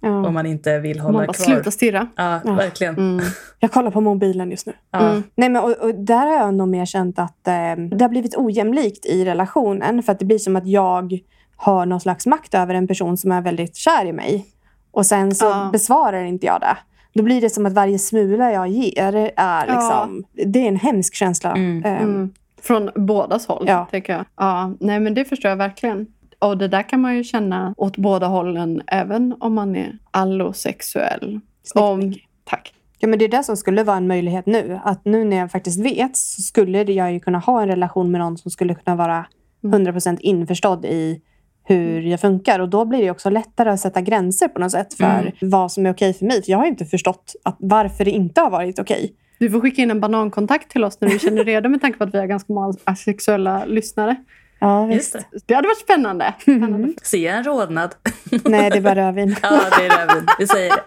[0.02, 0.28] Ja.
[0.28, 1.46] Om man inte vill hålla man bara, kvar.
[1.46, 2.08] Sluta stirra.
[2.16, 2.54] Ja, ja.
[2.54, 2.98] verkligen.
[2.98, 3.26] Mm.
[3.60, 4.74] Jag kollar på mobilen just nu.
[4.92, 5.24] Mm.
[5.36, 8.38] Nej, men, och, och, där har jag nog mer känt att eh, det har blivit
[8.38, 10.04] ojämlikt i relationen.
[10.04, 11.20] För att det blir som att jag
[11.56, 14.46] har någon slags makt över en person som är väldigt kär i mig.
[14.92, 16.78] Och sen så besvarar inte jag det.
[17.14, 20.26] Då blir det som att varje smula jag ger är liksom...
[20.34, 20.44] Ja.
[20.46, 21.52] Det är en hemsk känsla.
[21.52, 21.78] Mm.
[21.78, 22.34] Um, mm.
[22.62, 23.88] Från bådas håll, ja.
[23.92, 24.26] tänker jag.
[24.36, 26.08] Ja, nej, men det förstår jag verkligen.
[26.40, 31.40] Och det där kan man ju känna åt båda hållen, även om man är allosexuell.
[31.76, 32.74] Om, tack.
[33.00, 34.80] Ja, men det är det som skulle vara en möjlighet nu.
[34.84, 38.22] Att nu när jag faktiskt vet så skulle jag ju kunna ha en relation med
[38.22, 39.26] någon som skulle kunna vara
[39.62, 40.18] 100% mm.
[40.22, 41.22] införstådd i
[41.70, 42.60] hur jag funkar.
[42.60, 45.34] Och då blir det också lättare att sätta gränser på något sätt för mm.
[45.42, 46.44] vad som är okej för mig.
[46.44, 49.14] För jag har inte förstått att varför det inte har varit okej.
[49.40, 52.04] Du får skicka in en banankontakt till oss när du känner redo med tanke på
[52.04, 54.16] att vi har ganska många asexuella lyssnare.
[54.60, 55.14] Ja, visst.
[55.14, 55.24] Det.
[55.46, 56.34] det hade varit spännande.
[56.42, 56.78] spännande.
[56.78, 56.96] Mm.
[57.04, 57.96] Ser jag en rodnad?
[58.44, 59.36] Nej, det är bara rödvin.
[59.42, 60.28] ja, det är rödvin.
[60.40, 60.82] Vi säger det.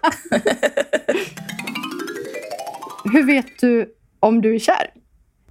[3.13, 4.91] Hur vet du om du är kär?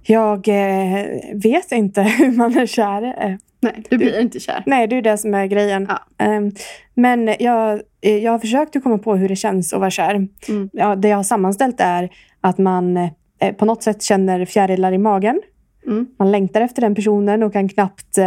[0.02, 3.38] Jag eh, vet inte hur man är kär.
[3.62, 4.62] Nej, du blir inte kär.
[4.66, 5.88] Nej, det är det som är grejen.
[6.18, 6.36] Ja.
[6.36, 6.52] Um,
[6.94, 10.14] men jag, eh, jag har försökt att komma på hur det känns att vara kär.
[10.48, 10.70] Mm.
[10.72, 14.98] Ja, det jag har sammanställt är att man eh, på något sätt känner fjärilar i
[14.98, 15.42] magen.
[15.86, 16.06] Mm.
[16.16, 18.24] Man längtar efter den personen och kan knappt eh,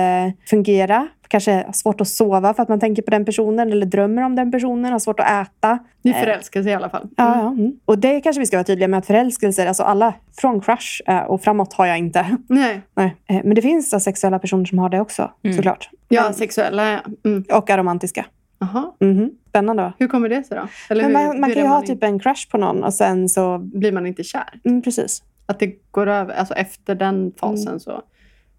[0.49, 1.07] fungera.
[1.27, 4.35] Kanske har svårt att sova för att man tänker på den personen eller drömmer om
[4.35, 4.91] den personen.
[4.91, 5.79] Har svårt att äta.
[6.01, 7.01] Ni är förälskelse i alla fall.
[7.01, 7.13] Mm.
[7.17, 7.47] Ja, ja.
[7.47, 7.79] Mm.
[7.85, 11.19] Och det kanske vi ska vara tydliga med att förälskelser, alltså alla från crush eh,
[11.19, 12.37] och framåt har jag inte.
[12.47, 12.81] Nej.
[12.95, 13.15] Nej.
[13.27, 15.55] Eh, men det finns sexuella personer som har det också, mm.
[15.55, 15.89] såklart.
[16.07, 16.99] Ja, sexuella ja.
[17.25, 17.43] Mm.
[17.51, 18.25] Och aromantiska.
[18.61, 18.95] Aha.
[18.99, 19.29] Mm -hmm.
[19.49, 19.93] Spännande.
[19.99, 20.95] Hur kommer det sig då?
[20.95, 23.57] Hur, man, man kan ju ha typ en crush på någon och sen så...
[23.57, 24.59] Blir man inte kär?
[24.65, 25.23] Mm, precis.
[25.45, 27.79] Att det går över, alltså efter den fasen mm.
[27.79, 28.01] så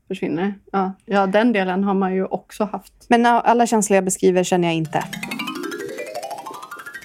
[0.08, 0.54] försvinner.
[0.72, 0.92] Ja.
[1.04, 2.92] ja, den delen har man ju också haft.
[3.08, 5.04] Men alla känslor jag beskriver känner jag inte.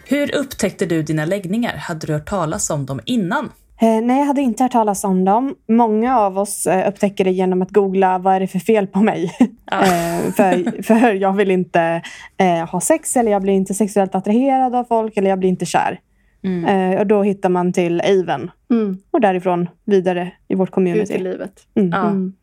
[0.06, 1.76] Hur upptäckte du dina läggningar?
[1.76, 3.52] Hade du hört talas om dem innan?
[3.82, 5.56] Eh, nej, jag hade inte hört talas om dem.
[5.68, 9.00] Många av oss eh, upptäcker det genom att googla vad är det för fel på
[9.00, 9.38] mig.
[9.66, 9.82] Ah.
[9.86, 12.02] eh, för, för jag vill inte
[12.38, 15.66] eh, ha sex eller jag blir inte sexuellt attraherad av folk eller jag blir inte
[15.66, 16.00] kär.
[16.44, 16.94] Mm.
[16.94, 18.52] Eh, och då hittar man till Aven.
[18.72, 18.98] Mm.
[19.12, 21.14] Och därifrån vidare i vårt community.
[21.14, 21.54] Ut i livet.
[21.76, 21.90] Mm.
[21.90, 22.08] Ja.
[22.08, 22.34] Mm.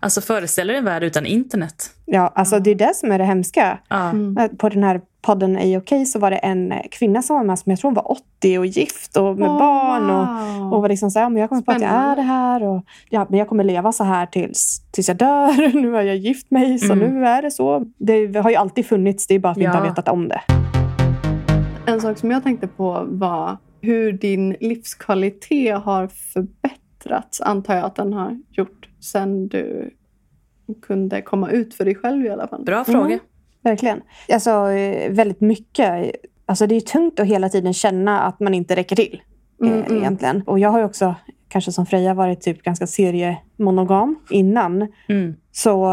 [0.00, 1.90] Alltså föreställer dig en värld utan internet?
[2.04, 3.78] Ja, alltså det är det som är det hemska.
[3.90, 4.56] Mm.
[4.56, 7.70] På den här podden Är okej så var det en kvinna som var med som
[7.70, 10.10] jag tror var 80 och gift och med oh, barn.
[10.10, 12.62] Och, och var liksom så här, men jag kommer på att jag är det här.
[12.62, 15.72] Och, ja, men jag kommer leva så här tills, tills jag dör.
[15.82, 16.98] Nu har jag gift mig, så mm.
[16.98, 17.84] nu är det så.
[17.98, 19.70] Det har ju alltid funnits, det är bara att vi ja.
[19.70, 20.57] inte har vetat om det.
[21.88, 27.96] En sak som jag tänkte på var hur din livskvalitet har förbättrats, antar jag att
[27.96, 29.94] den har gjort sen du
[30.82, 32.64] kunde komma ut för dig själv i alla fall.
[32.64, 33.06] Bra fråga.
[33.06, 33.18] Mm,
[33.62, 34.02] verkligen.
[34.32, 36.12] Alltså, eh, väldigt mycket.
[36.46, 39.22] Alltså, det är tungt att hela tiden känna att man inte räcker till.
[39.62, 39.98] Mm, eh, mm.
[39.98, 40.42] egentligen.
[40.42, 41.14] Och jag har också
[41.48, 44.88] kanske som Freja varit typ ganska seriemonogam innan.
[45.08, 45.34] Mm.
[45.52, 45.86] Så,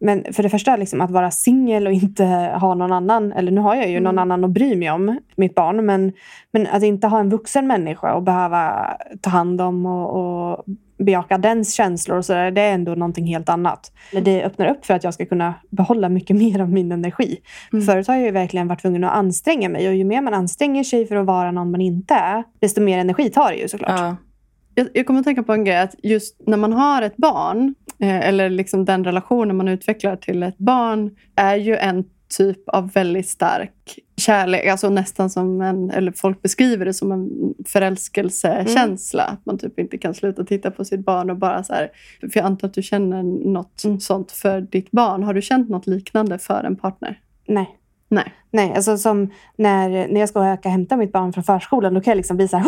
[0.00, 2.24] men för det första, liksom, att vara singel och inte
[2.60, 4.04] ha någon annan, eller nu har jag ju mm.
[4.04, 6.12] någon annan att bry mig om, mitt barn, men,
[6.52, 8.86] men att inte ha en vuxen människa och behöva
[9.20, 10.64] ta hand om och, och
[11.04, 13.92] bejaka dens känslor och så där, det är ändå någonting helt annat.
[14.22, 17.36] Det öppnar upp för att jag ska kunna behålla mycket mer av min energi.
[17.72, 17.86] Mm.
[17.86, 20.84] Förut har jag ju verkligen varit tvungen att anstränga mig och ju mer man anstränger
[20.84, 24.00] sig för att vara någon man inte är, desto mer energi tar det ju såklart.
[24.00, 24.16] Ja.
[24.74, 27.74] Jag, jag kommer att tänka på en grej, att just när man har ett barn,
[27.98, 32.04] eh, eller liksom den relationen man utvecklar till ett barn, är ju en
[32.36, 34.66] typ av väldigt stark kärlek.
[34.66, 37.30] Alltså nästan som en, eller folk beskriver det som en
[37.66, 39.22] förälskelsekänsla.
[39.22, 41.90] Att man typ inte kan sluta titta på sitt barn och bara så här.
[42.20, 45.22] För jag antar att du känner något sånt för ditt barn.
[45.22, 47.18] Har du känt något liknande för en partner?
[47.46, 47.76] Nej.
[48.08, 48.34] Nej.
[48.50, 52.00] Nej, alltså som när, när jag ska åka och hämta mitt barn från förskolan, då
[52.00, 52.66] kan jag liksom bli så här!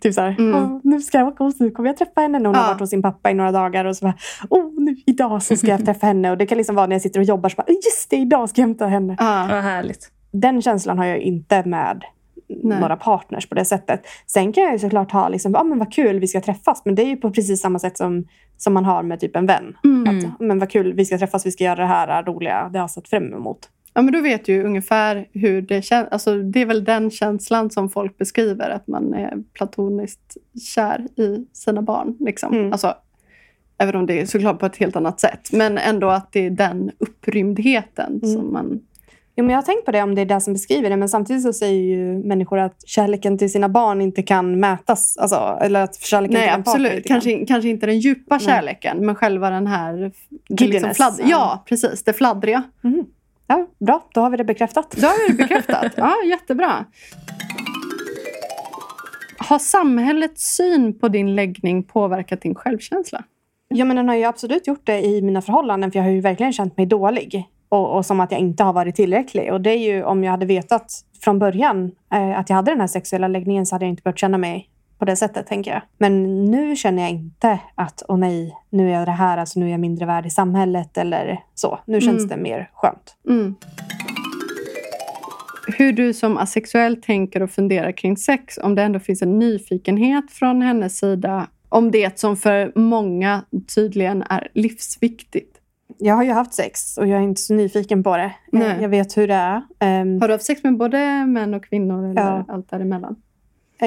[0.00, 0.54] Typ så här, Mm.
[0.54, 2.38] "Åh, nu ska jag åka hos, nu kommer jag träffa henne.
[2.38, 2.68] När hon har Ja.
[2.68, 4.14] varit hos sin pappa i några dagar och så bara,
[4.50, 6.30] oh, nu, idag så ska jag träffa henne.
[6.30, 8.48] Och det kan liksom vara när jag sitter och jobbar, så bara, just det, idag
[8.48, 9.16] ska jag hämta henne.
[9.18, 9.46] Ja.
[9.50, 10.10] Vad härligt.
[10.32, 12.02] Den känslan har jag inte med
[12.62, 12.80] Nej.
[12.80, 14.02] några partners på det sättet.
[14.26, 16.82] Sen kan jag ju såklart ha, liksom, ah, men vad kul, vi ska träffas.
[16.84, 18.24] Men det är ju på precis samma sätt som,
[18.56, 19.76] som man har med typ en vän.
[19.84, 20.18] Mm.
[20.18, 22.82] Att, men vad kul, vi ska träffas, vi ska göra det här roliga, det har
[22.82, 23.58] jag sett fram emot.
[23.98, 26.08] Ja, men då vet du ju ungefär hur det känns.
[26.10, 30.36] Alltså, det är väl den känslan som folk beskriver, att man är platoniskt
[30.74, 32.16] kär i sina barn.
[32.20, 32.54] Liksom.
[32.54, 32.72] Mm.
[32.72, 32.94] Alltså,
[33.78, 35.48] även om det är såklart på ett helt annat sätt.
[35.52, 38.34] Men ändå att det är den upprymdheten Mm.
[38.34, 38.80] som man...
[39.36, 40.96] Jo, men jag har tänkt på det om det är det som beskriver det.
[40.96, 45.16] Men samtidigt så säger ju människor att kärleken till sina barn inte kan mätas.
[45.16, 46.96] Alltså, eller att kärleken Nej, till en partner absolut.
[46.96, 47.14] inte kan.
[47.20, 48.46] Kanske, kanske inte den djupa Nej.
[48.46, 50.12] kärleken, men själva den här...
[50.48, 51.28] det Giddiness, fladd- ja.
[51.30, 52.04] ja, precis.
[52.04, 52.62] Det fladdriga.
[52.80, 53.04] Mhm.
[53.48, 54.90] Ja, bra, då har vi det bekräftat.
[54.90, 55.92] Då har vi det bekräftat.
[55.96, 56.84] Ja, jättebra.
[59.38, 63.24] Har samhällets syn på din läggning påverkat din självkänsla?
[63.68, 65.92] Ja, men den har ju absolut gjort det i mina förhållanden.
[65.92, 67.44] För jag har ju verkligen känt mig dålig.
[67.68, 69.52] Och, och som att jag inte har varit tillräcklig.
[69.52, 72.80] Och det är ju om jag hade vetat från början eh, att jag hade den
[72.80, 75.82] här sexuella läggningen så hade jag inte behövt känna mig på det sättet, tänker jag.
[75.98, 79.66] Men nu känner jag inte att, åh nej, nu är jag det här, alltså nu
[79.66, 81.78] är jag mindre värd i samhället eller så.
[81.86, 82.28] Nu känns Mm.
[82.28, 83.16] det mer skönt.
[83.28, 83.54] Mm.
[85.78, 90.30] Hur du som asexuell tänker och funderar kring sex, om det ändå finns en nyfikenhet
[90.30, 93.42] från hennes sida om det som för många
[93.74, 95.54] tydligen är livsviktigt.
[95.98, 98.32] Jag har ju haft sex och jag är inte så nyfiken på det.
[98.52, 98.76] Nej.
[98.80, 99.62] Jag vet hur det är.
[99.78, 102.44] Ehm, Har du haft sex med både män och kvinnor eller Ja.
[102.48, 103.16] allt däremellan?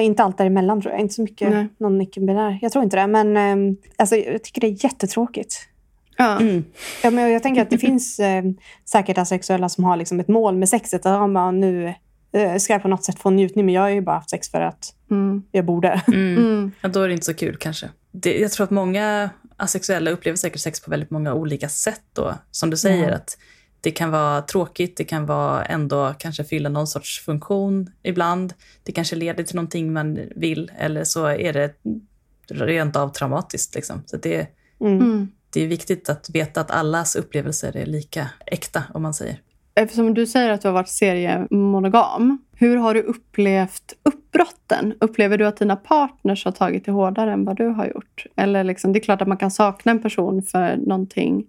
[0.00, 1.00] inte allt däremellan tror jag.
[1.00, 1.68] Inte så mycket Nej.
[1.78, 2.58] någon icke-binär.
[2.62, 3.06] Jag tror inte det.
[3.06, 5.68] Men ehm, alltså, jag tycker det är jättetråkigt.
[6.16, 6.40] Ja.
[6.40, 6.64] Mm.
[7.02, 8.44] Ja, men jag tänker att det finns eh,
[8.84, 11.06] säkert asexuella som har liksom ett mål med sexet.
[11.06, 11.94] Att, ja, men nu
[12.32, 13.64] eh, ska jag på något sätt få njutning.
[13.66, 15.42] Men jag har ju bara haft sex för att Mm.
[15.52, 16.02] jag borde.
[16.08, 16.36] Mm.
[16.36, 16.72] Mm.
[16.80, 17.88] Ja, då är det inte så kul kanske.
[18.12, 22.34] Det, jag tror att många asexuella upplever säkert sex på väldigt många olika sätt då.
[22.50, 23.38] Som du säger, att
[23.82, 28.54] det kan vara tråkigt, det kan vara ändå kanske fylla någon sorts funktion ibland.
[28.82, 31.74] Det kanske leder till någonting man vill, eller så är det
[32.50, 33.74] rent av traumatiskt.
[33.74, 34.02] Liksom.
[34.06, 34.46] Så det,
[34.80, 35.00] Mm.
[35.00, 35.28] Mm.
[35.50, 39.36] det är viktigt att veta att allas upplevelser är lika äkta, om man säger.
[39.74, 44.94] Eftersom du säger att du har varit seriemonogam, hur har du upplevt uppbrotten?
[45.00, 48.26] Upplever du att dina partners har tagit det hårdare än vad du har gjort?
[48.36, 51.46] Eller liksom, det är klart att man kan sakna en person för någonting.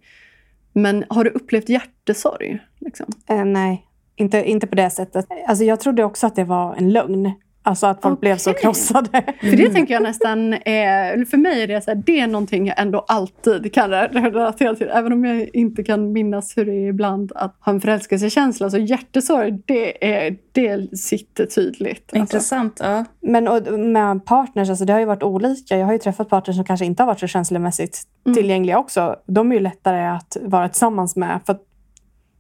[0.74, 2.60] Men har du upplevt hjärtesorg?
[2.80, 3.06] Liksom?
[3.30, 5.26] Eh, nej, inte, inte på det sättet.
[5.48, 7.32] Alltså, jag trodde också att det var en lögn.
[7.66, 9.24] Alltså att folk blev så krossade.
[9.40, 12.68] För det tänker jag nästan är, för mig är det så här, det är någonting
[12.68, 14.90] jag ändå alltid kan relatera till.
[14.94, 18.70] Även om jag inte kan minnas hur det är ibland att ha en förälskelsekänsla.
[18.70, 22.04] Så hjärtesorg, det, är, det sitter tydligt.
[22.04, 22.18] Alltså.
[22.18, 22.80] Intressant.
[22.84, 23.06] Ja.
[23.22, 25.78] Men och, med partners, alltså, det har ju varit olika.
[25.78, 28.36] Jag har ju träffat partners som kanske inte har varit så känslomässigt Mm.
[28.36, 29.16] tillgängliga också.
[29.28, 31.40] De är ju lättare att vara tillsammans med.
[31.46, 31.62] För att,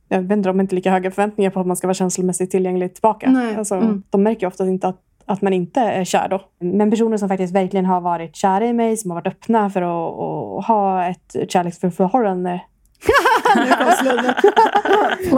[0.10, 2.52] jag vet inte, de har inte lika höga förväntningar på att man ska vara känslomässigt
[2.52, 3.30] tillgänglig tillbaka.
[3.30, 3.56] Nej.
[3.56, 4.04] Alltså, Mm.
[4.10, 6.42] De märker ju ofta inte att, att man inte är kär då.
[6.60, 9.82] Men personer som faktiskt verkligen har varit kära i mig, som har varit öppna för
[9.82, 12.62] att, att ha ett kärleksfullt förhållande.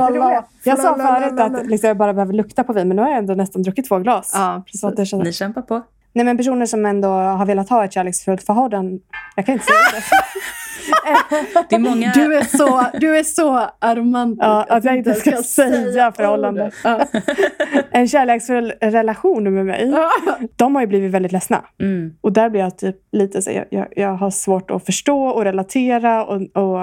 [0.63, 3.17] jag sa förut att liksom, jag bara behöver lukta på vin, men nu har jag
[3.17, 4.31] ändå nästan druckit två glas.
[4.33, 5.11] Ja, Så att det precis.
[5.11, 5.23] känns...
[5.23, 5.81] Ni kämpar på.
[6.15, 8.99] Nej, men personer som ändå har velat ha ett kärleksfullt förhållande.
[9.35, 10.03] Jag kan inte säga det.
[11.69, 12.11] Det är många...
[12.15, 14.43] Du är så, du är så aromantisk.
[14.45, 16.71] Ja, att jag inte ska säga förhållande.
[16.83, 17.05] Ja.
[17.91, 19.93] En kärleksfull relation med mig.
[20.55, 21.65] De har ju blivit väldigt ledsna.
[21.81, 22.13] Mm.
[22.21, 25.43] Och där blir jag typ lite så, jag, jag, jag har svårt att förstå och
[25.43, 26.25] relatera.
[26.25, 26.79] Och, och,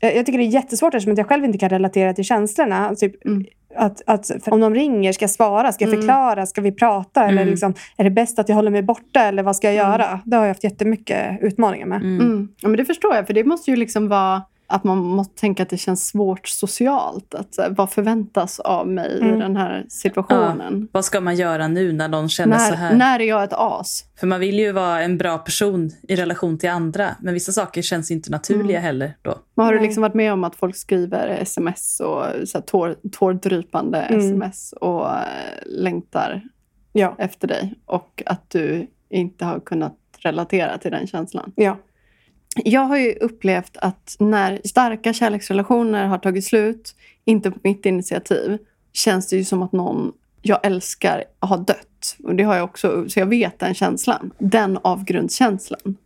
[0.00, 2.94] jag jag tycker det är jättesvårt eftersom jag själv inte kan relatera till känslorna.
[2.94, 3.44] Typ, Mm.
[3.76, 5.72] Att, att, om de ringer, ska jag svara?
[5.72, 6.00] Ska jag Mm.
[6.00, 6.46] förklara?
[6.46, 7.24] Ska vi prata?
[7.24, 7.48] Eller Mm.
[7.48, 9.20] liksom, är det bäst att jag håller mig borta?
[9.20, 10.20] Eller vad ska jag göra?
[10.24, 11.96] Det har jag haft jättemycket utmaningar med.
[12.02, 12.20] Mm.
[12.20, 12.48] Mm.
[12.60, 15.62] Ja, men det förstår jag, för det måste ju liksom vara att man måste tänka
[15.62, 17.34] att det känns svårt socialt.
[17.34, 19.34] Att, så här, vad förväntas av mig Mm.
[19.36, 20.88] i den här situationen?
[20.92, 22.90] Vad ska man göra nu när någon känner så här?
[22.90, 24.04] När, när är jag ett as?
[24.20, 27.82] För man vill ju vara en bra person i relation till andra, men vissa saker
[27.82, 29.34] känns inte naturliga heller då.
[29.54, 32.96] Men har du liksom varit med om att folk skriver sms och så här, tår,
[33.12, 34.20] tårdrypande Mm.
[34.20, 35.16] sms och eh,
[35.66, 36.42] längtar
[36.92, 37.14] Ja.
[37.18, 41.52] efter dig och att du inte har kunnat relatera till den känslan?
[41.56, 41.76] ja.
[42.64, 46.94] Jag har ju upplevt att när starka kärleksrelationer har tagit slut,
[47.24, 48.58] inte på mitt initiativ,
[48.92, 52.16] känns det ju som att någon jag älskar har dött.
[52.24, 54.30] Och det har jag också, så jag vet den känslan.
[54.38, 55.96] Den avgrundskänslan.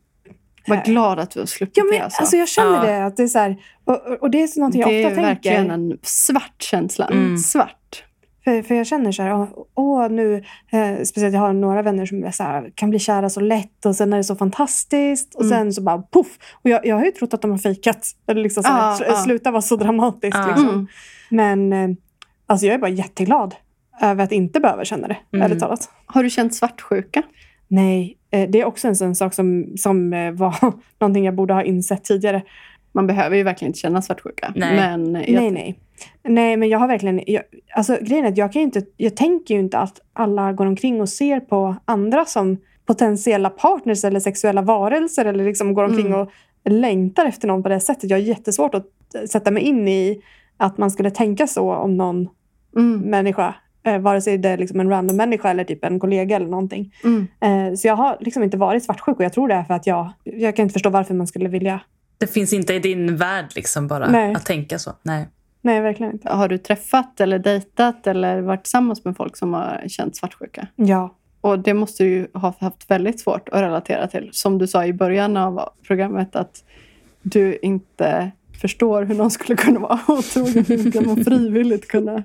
[0.67, 0.85] Var Här.
[0.85, 2.05] glad att vi har sluppit Ja, men, det.
[2.05, 2.21] Alltså.
[2.21, 2.83] alltså, jag känner Ja.
[2.93, 3.05] det.
[3.07, 5.25] Att det, är så här, och, och- det är så någonting jag det ofta är
[5.25, 5.75] verkligen tänker.
[5.75, 7.07] en svart känsla.
[7.07, 7.39] Mm.
[7.39, 7.77] Svart.
[8.45, 10.35] För, för jag känner så här, åh, nu,
[10.71, 13.97] eh, speciellt jag har några vänner som så här, kan bli kära så lätt och
[13.97, 15.51] sen är det så fantastiskt och Mm.
[15.59, 16.39] sen så bara poff.
[16.53, 18.07] Och jag, jag har ju trott att de har fejkat.
[18.29, 19.17] Eller liksom så här, Ja, sl- ja.
[19.17, 20.37] Sluta vara så dramatiskt.
[20.37, 20.47] Ja.
[20.47, 20.69] Liksom.
[20.69, 20.87] Mm.
[21.31, 21.97] Men eh,
[22.47, 23.55] alltså jag är bara jätteglad
[24.03, 25.45] över att inte behöva känna det, Mm.
[25.47, 25.91] ärligt talat.
[26.07, 27.23] Har du känt svartsjuka?
[27.69, 30.55] Nej, eh, det är också en sån sak som, som eh, var
[31.01, 32.43] någonting jag borde ha insett tidigare.
[32.95, 34.53] Man behöver ju verkligen inte känna svartsjuka.
[34.57, 34.77] Nej.
[34.77, 35.79] Men jag, Nej, nej.
[36.23, 37.21] Nej, men jag har verkligen...
[37.27, 37.43] Jag,
[37.75, 41.01] alltså, grejen är att jag, kan inte, jag tänker ju inte att alla går omkring
[41.01, 46.21] och ser på andra som potentiella partners eller sexuella varelser eller liksom går omkring Mm.
[46.21, 46.31] och
[46.65, 48.11] längtar efter någon på det sättet.
[48.11, 48.87] Jag har jättesvårt att
[49.31, 50.23] sätta mig in i
[50.57, 52.29] att man skulle tänka så om någon
[52.77, 53.55] Mm, människa.
[53.87, 56.95] Eh, vare sig det är liksom en random människa eller typ en kollega eller någonting.
[57.05, 57.27] mm.
[57.41, 59.87] Eh, så jag har liksom inte varit svartsjuk och jag tror det är för att
[59.87, 61.81] jag, jag kan inte förstå varför man skulle vilja.
[62.19, 64.35] Det finns inte i din värld liksom bara Nej.
[64.35, 64.91] att tänka så.
[65.03, 65.29] Nej.
[65.65, 66.33] Nej, verkligen inte.
[66.33, 70.67] Har du träffat eller dejtat eller varit tillsammans med folk som har känt svartsjuka?
[70.77, 71.15] Ja.
[71.41, 74.29] Och det måste du ju ha haft väldigt svårt att relatera till.
[74.33, 76.65] Som du sa i början av programmet att
[77.23, 78.31] du inte
[78.63, 80.65] förstår hur någon skulle kunna vra otrogen.
[80.69, 82.23] Hur ska man frivilligt kunna...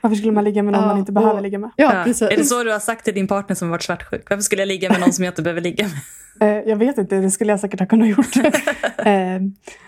[0.00, 1.70] Varför skulle man ligga med någon Ja, man inte behöver och- ligga med?
[1.76, 2.04] Ja, Ja.
[2.04, 2.22] precis.
[2.32, 4.30] Är det så du har sagt till din partner som varit svartsjuk?
[4.30, 5.92] Varför skulle jag ligga med någon som jag inte behöver ligga med?
[6.40, 8.36] Eh, jag vet inte, det skulle jag säkert ha kunnat gjort.
[8.98, 9.40] eh,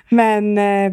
[0.08, 0.92] men eh,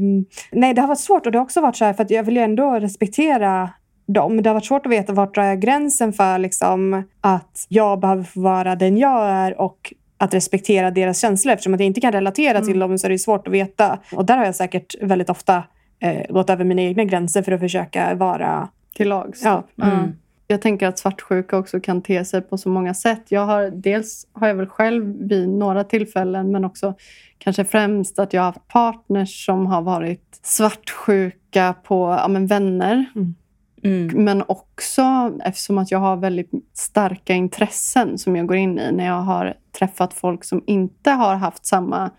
[0.52, 2.24] nej, det har varit svårt och det har också varit så här för att jag
[2.24, 3.70] vill ju ändå respektera
[4.08, 4.44] dem.
[4.44, 8.24] Det har varit svårt att veta vart drar jag gränsen för liksom, att jag behöver
[8.24, 11.54] få vara den jag är och att respektera deras känslor.
[11.54, 14.00] Eftersom att jag inte kan relatera till dem så är det svårt att veta.
[14.12, 15.64] Och där har jag säkert väldigt ofta
[16.00, 18.70] eh, gått över mina egna gränser för att försöka vara...
[18.96, 19.42] Till lags.
[19.44, 19.64] Ja.
[19.84, 20.14] Mm.
[20.48, 23.24] Jag tänker att svartsjuka också kan te sig på så många sätt.
[23.30, 26.94] Jag har, dels har jag väl själv vid några tillfällen, men också
[27.38, 33.06] kanske främst att jag har haft partners som har varit svartsjuka på ja, men vänner.
[33.16, 33.36] Mm.
[34.14, 39.06] Men också eftersom att jag har väldigt starka intressen som jag går in i när
[39.06, 42.12] jag har träffat folk som inte har haft samma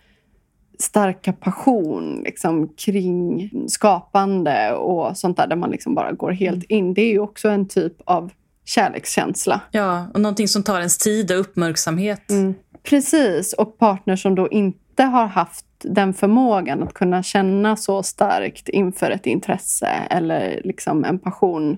[0.78, 6.94] starka passion liksom, kring skapande och sånt där, där man liksom bara går helt in.
[6.94, 8.30] Det är ju också en typ av
[8.64, 9.60] kärlekskänsla.
[9.70, 12.30] Ja, och någonting som tar ens tid och uppmärksamhet.
[12.30, 12.54] Mm.
[12.82, 18.68] Precis, och partners som då inte har haft den förmågan att kunna känna så starkt
[18.68, 21.72] inför ett intresse eller liksom en passion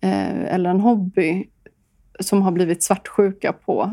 [0.00, 1.48] eh, eller en hobby
[2.20, 3.92] som har blivit svartsjuka på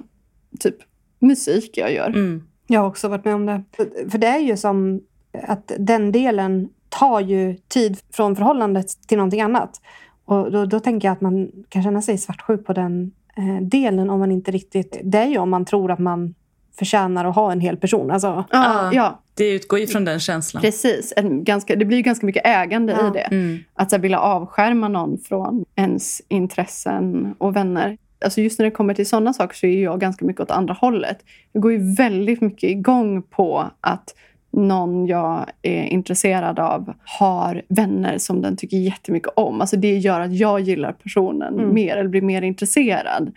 [0.59, 0.75] typ
[1.19, 2.07] musik jag gör.
[2.07, 2.47] Mm.
[2.67, 3.63] Jag har också varit med om det.
[4.09, 5.01] För det är ju som
[5.47, 9.81] att den delen tar ju tid från förhållandet till någonting annat.
[10.25, 14.09] Och då, då tänker jag att man kan känna sig svartsjuk på den eh, delen
[14.09, 14.99] om man inte riktigt...
[15.03, 16.35] Det är ju om man tror att man
[16.79, 18.11] förtjänar att ha en hel person.
[18.11, 19.21] Alltså, Ja, Ja.
[19.37, 20.61] Det utgår ju från den känslan.
[20.61, 21.13] precis.
[21.15, 23.07] En ganska, det blir ju ganska mycket ägande Ja.
[23.07, 23.19] i det.
[23.35, 23.57] Mm.
[23.73, 27.97] Att så här, vilja avskärma någon från ens intressen och vänner.
[28.25, 30.73] Alltså just när det kommer till sådana saker så är jag ganska mycket åt andra
[30.73, 31.17] hållet.
[31.51, 34.15] Jag går ju väldigt mycket igång på att
[34.51, 39.61] någon jag är intresserad av har vänner som den tycker jättemycket om.
[39.61, 41.73] Alltså det gör att jag gillar personen Mm.
[41.73, 43.31] mer eller blir mer intresserad.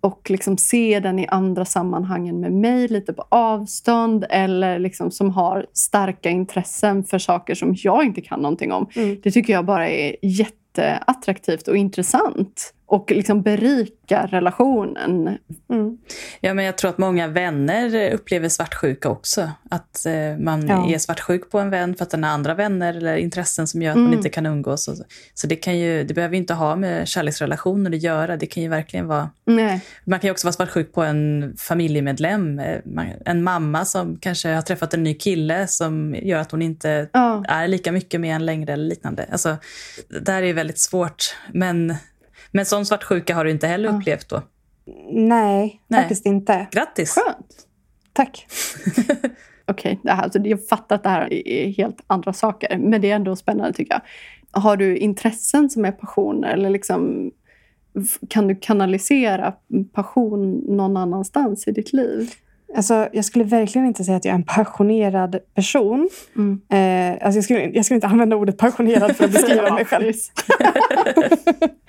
[0.00, 5.30] Och liksom se den i andra sammanhangen med mig lite på avstånd eller liksom som
[5.30, 8.88] har starka intressen för saker som jag inte kan någonting om.
[8.96, 9.20] Mm.
[9.22, 12.74] Det tycker jag bara är jätteattraktivt och intressant.
[12.90, 15.38] Och liksom berikar relationen.
[15.70, 15.98] mm.
[16.40, 19.50] Ja, men jag tror att många vänner upplever svartsjuka också.
[19.70, 20.90] Att eh, man Ja.
[20.90, 23.90] är svartsjuk på en vän för att den har andra vänner eller intressen som gör
[23.90, 24.16] att man Mm.
[24.18, 24.88] inte kan umgås.
[24.88, 28.36] Och så så det, kan ju, det behöver ju inte ha med kärleksrelationer att göra.
[28.36, 29.30] Det kan ju verkligen vara...
[29.44, 29.80] Nej.
[30.04, 32.58] Man kan ju också vara svartsjuk på en familjemedlem.
[32.58, 36.62] eh, man- En mamma som kanske har träffat en ny kille som gör att hon
[36.62, 37.44] inte Ja.
[37.48, 39.26] är lika mycket med en längre eller liknande.
[39.32, 39.56] Alltså,
[40.08, 41.36] det där är ju väldigt svårt.
[41.52, 41.94] Men,
[42.58, 43.96] men sån svartsjuka har du inte heller Ja.
[43.96, 44.42] upplevt då.
[45.12, 46.00] Nej, Nej.
[46.00, 46.66] faktiskt inte.
[46.70, 47.14] Grattis!
[47.14, 47.66] Skönt.
[48.12, 48.46] Tack.
[49.66, 52.78] Okej, det här- alltså jag fattar att det här är helt andra saker.
[52.78, 54.00] Men det är ändå spännande tycker jag.
[54.62, 56.48] Har du intressen som är passioner?
[56.52, 57.30] Eller liksom,
[58.30, 59.54] kan du kanalisera
[59.92, 62.30] passion någon annanstans i ditt liv?
[62.76, 66.08] Alltså, jag skulle verkligen inte säga att jag är en passionerad person.
[66.36, 66.60] Mm.
[66.70, 70.12] Eh, alltså jag, skulle, jag skulle inte använda ordet passionerad för att beskriva mig själv.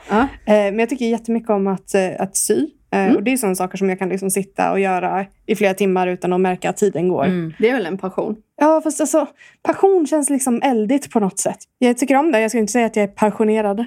[0.09, 0.21] Ja.
[0.21, 2.55] Eh, men jag tycker jättemycket om att, eh, att sy.
[2.91, 3.15] Eh, Mm.
[3.15, 6.07] Och Det är sådana saker som jag kan liksom sitta och göra i flera timmar
[6.07, 7.25] utan att märka att tiden går.
[7.25, 7.53] Mm.
[7.59, 8.35] Det är väl en passion?
[8.61, 9.27] Ja, fast alltså,
[9.63, 11.57] passion känns liksom eldigt på något sätt.
[11.79, 12.41] Jag tycker om det.
[12.41, 13.85] Jag skulle inte säga att jag är passionerad.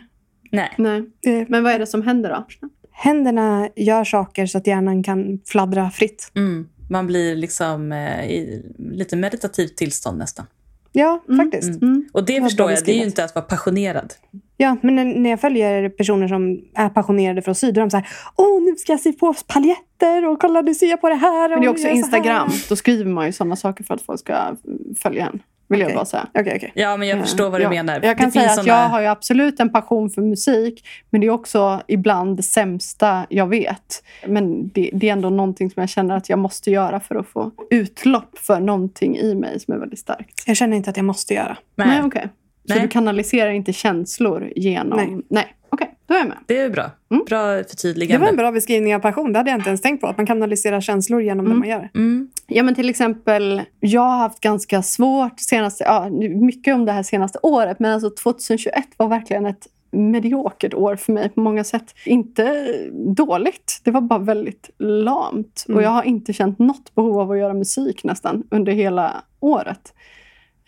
[0.52, 0.70] Nej.
[0.78, 0.98] Nej.
[1.26, 2.68] Eh, Men vad är det som händer då?
[2.92, 6.32] Händerna gör saker så att hjärnan kan fladdra fritt.
[6.36, 6.68] Mm.
[6.92, 10.46] Man blir liksom eh, i lite meditativt tillstånd nästan.
[10.92, 11.38] Ja, Mm.
[11.50, 11.68] faktiskt.
[11.82, 11.82] Mm.
[11.82, 12.08] Mm.
[12.12, 14.12] Och det var förstår jag, det är ju inte att vara passionerad.
[14.56, 17.84] Ja, men när- när jag följer personer som är passionerade för att sy, då är
[17.84, 21.00] de så här, åh, nu ska jag sy på paljetter och kolla, nu syr jag
[21.00, 21.48] på det här.
[21.48, 22.50] Men det är också jag gör så här." Instagram.
[22.68, 24.56] Då skriver man ju sådana saker för att folk ska
[24.98, 25.42] följa en.
[25.68, 25.90] Vill Okej.
[25.90, 26.26] jag bara säga.
[26.34, 26.72] Okej, okej.
[26.74, 28.00] Ja, men jag Eh, förstår vad du jag, menar.
[28.02, 30.84] Jag kan Det säga att såna- jag har ju absolut en passion för musik.
[31.10, 34.04] Men det är också ibland det sämsta jag vet.
[34.26, 37.26] Men det, det är ändå någonting som jag känner att jag måste göra för att
[37.26, 40.42] få utlopp för någonting i mig som är väldigt starkt.
[40.46, 41.56] Jag känner inte att jag måste göra.
[41.74, 42.28] Nej, okej.
[42.68, 42.82] Så Nej.
[42.82, 44.98] du kanaliserar inte känslor genom...
[44.98, 45.20] Nej.
[45.28, 45.90] Nej, okej.
[46.12, 46.38] Då är jag med.
[46.46, 46.90] det är bra.
[47.10, 47.24] Mm.
[47.28, 48.24] Bra Det förtydligande.
[48.24, 49.32] var en bra beskrivning av passion.
[49.32, 50.06] Det hade jag inte ens tänkt på.
[50.06, 51.52] Att man kanaliserar känslor genom Mm.
[51.52, 51.88] det man gör.
[51.94, 52.28] Mm.
[52.46, 56.08] Ja, men till exempel, jag har haft ganska svårt senaste, ja,
[56.40, 61.12] mycket om det här senaste året, men alltså 2021 var verkligen ett mediokert år för
[61.12, 61.94] mig på många sätt.
[62.06, 65.64] Inte dåligt, det var bara väldigt lamt.
[65.68, 65.76] Mm.
[65.76, 69.94] Och jag har inte känt något behov av att göra musik nästan under hela året.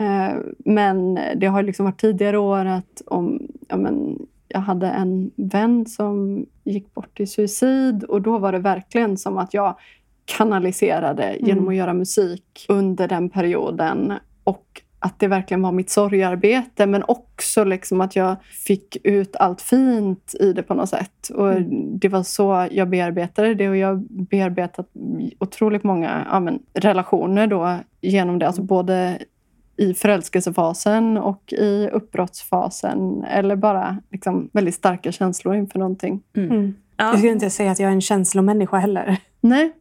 [0.01, 4.18] Eh, Men det har liksom varit tidigare år att om, ja men,
[4.55, 9.38] jag hade en vän som gick bort i suicid och då var det verkligen som
[9.38, 9.76] att jag
[10.24, 11.68] kanaliserade genom Mm.
[11.68, 14.12] att göra musik under den perioden.
[14.44, 18.36] Och att det verkligen var mitt sorgarbete men också liksom att jag
[18.66, 21.28] fick ut allt fint i det på något sätt.
[21.34, 21.98] Och Mm.
[21.98, 24.86] Det var så jag bearbetade det och jag bearbetat
[25.38, 28.46] otroligt många ja, men, relationer då genom det.
[28.46, 29.18] Alltså både
[29.77, 36.22] i förälskelsefasen och i uppbrottsfasen eller bara liksom väldigt starka känslor inför någonting.
[36.37, 36.75] Mm.
[36.97, 37.05] Ja.
[37.05, 39.16] Jag skulle inte säga att jag är en känslomänniska heller.
[39.41, 39.72] Nej,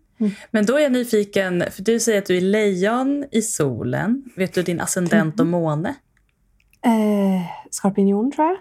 [0.51, 4.23] Men då är jag nyfiken, för du säger att du är lejon i solen.
[4.35, 5.89] Vet du din ascendent och måne?
[6.85, 8.57] Eh, skorpion, tror jag.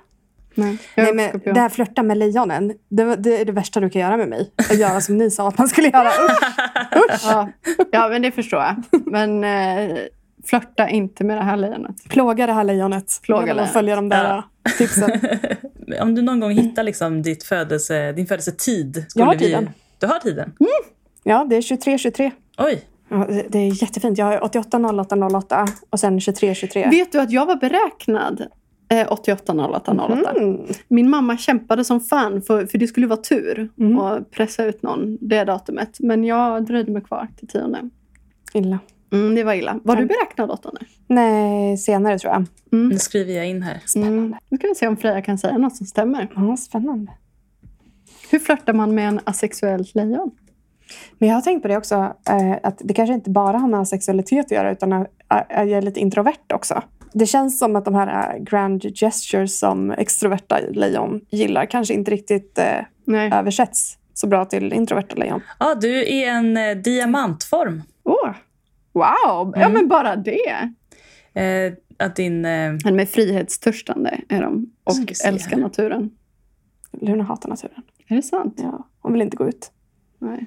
[0.55, 0.78] nej.
[0.95, 1.55] Jag Nej, men skorpion.
[1.55, 4.28] det här flörta med lejonen, det, var- det är det värsta du kan göra med
[4.28, 4.51] mig.
[4.70, 6.09] Att göra som ni sa att man skulle göra.
[7.11, 7.22] Usch.
[7.24, 7.49] Ja,
[7.93, 8.74] ja, men det förstår jag.
[9.07, 9.97] Men eh,
[10.45, 11.97] flörta inte med det här lejonet.
[12.09, 13.20] Plåga det här lejonet.
[13.22, 13.72] Plåga lejonet.
[13.72, 14.70] följa de där Ja.
[14.78, 15.11] tipsen.
[16.03, 19.05] Om du någon gång hittar liksom ditt födelse, din födelsetid.
[19.14, 19.70] Jag har skulle vi- tiden.
[19.99, 20.53] Du har tiden?
[21.24, 22.30] Ja, det är 23-23.
[22.59, 22.82] Oj.
[23.09, 24.18] Ja, det- är jättefint.
[24.18, 26.88] Jag har 88 08 08 och sen 23 23.
[26.90, 28.47] Vet du att jag var beräknad
[28.88, 30.30] eh, 88 08 08?
[30.36, 30.61] Mm.
[30.88, 33.99] Min mamma kämpade som fan för, för det skulle vara tur Mm.
[33.99, 35.97] att pressa ut någon det datumet.
[36.01, 37.90] Men jag dröjde mig kvar till tionde.
[38.55, 38.78] Illa.
[39.12, 39.80] Mm, det var illa.
[39.84, 40.80] Var du beräknad åttonde?
[41.06, 42.46] Nej, senare tror jag.
[42.70, 43.82] Nu skriver jag in här.
[43.96, 44.36] Mm.
[44.48, 46.28] Nu ska vi se om Freja kan säga något som stämmer.
[46.36, 47.12] Ja, spännande.
[48.30, 50.30] Hur flörtar man med en asexuell lejon?
[51.18, 51.94] Men jag har tänkt på det också,
[52.28, 55.70] eh, att det kanske inte bara har med sexualitet att göra, utan att att jag
[55.70, 56.82] är lite introvert också.
[57.12, 62.10] Det känns som att de här eh, grand gestures som extroverta lejon gillar kanske inte
[62.10, 62.64] riktigt eh,
[63.04, 63.30] Nej.
[63.32, 65.40] översätts så bra till introverta lejon.
[65.58, 67.82] Ja, du är en eh, diamantform.
[68.04, 68.30] Åh!
[68.93, 69.05] Wow!
[69.24, 69.72] Ja, Mm.
[69.72, 70.70] men bara det.
[71.34, 72.45] Eh, att din...
[72.45, 76.11] Eh, Men med frihetstörstande är de och älskar naturen.
[77.01, 77.82] Luna hatar naturen.
[78.07, 78.55] Är det sant?
[78.62, 79.70] Ja, hon vill inte gå ut.
[80.18, 80.47] Nej.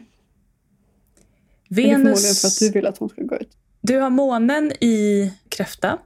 [1.67, 2.59] Men Det är förmodligen för att Venus...
[2.59, 3.57] du vill att hon ska gå ut.
[3.81, 5.97] Du har månen i kräfta.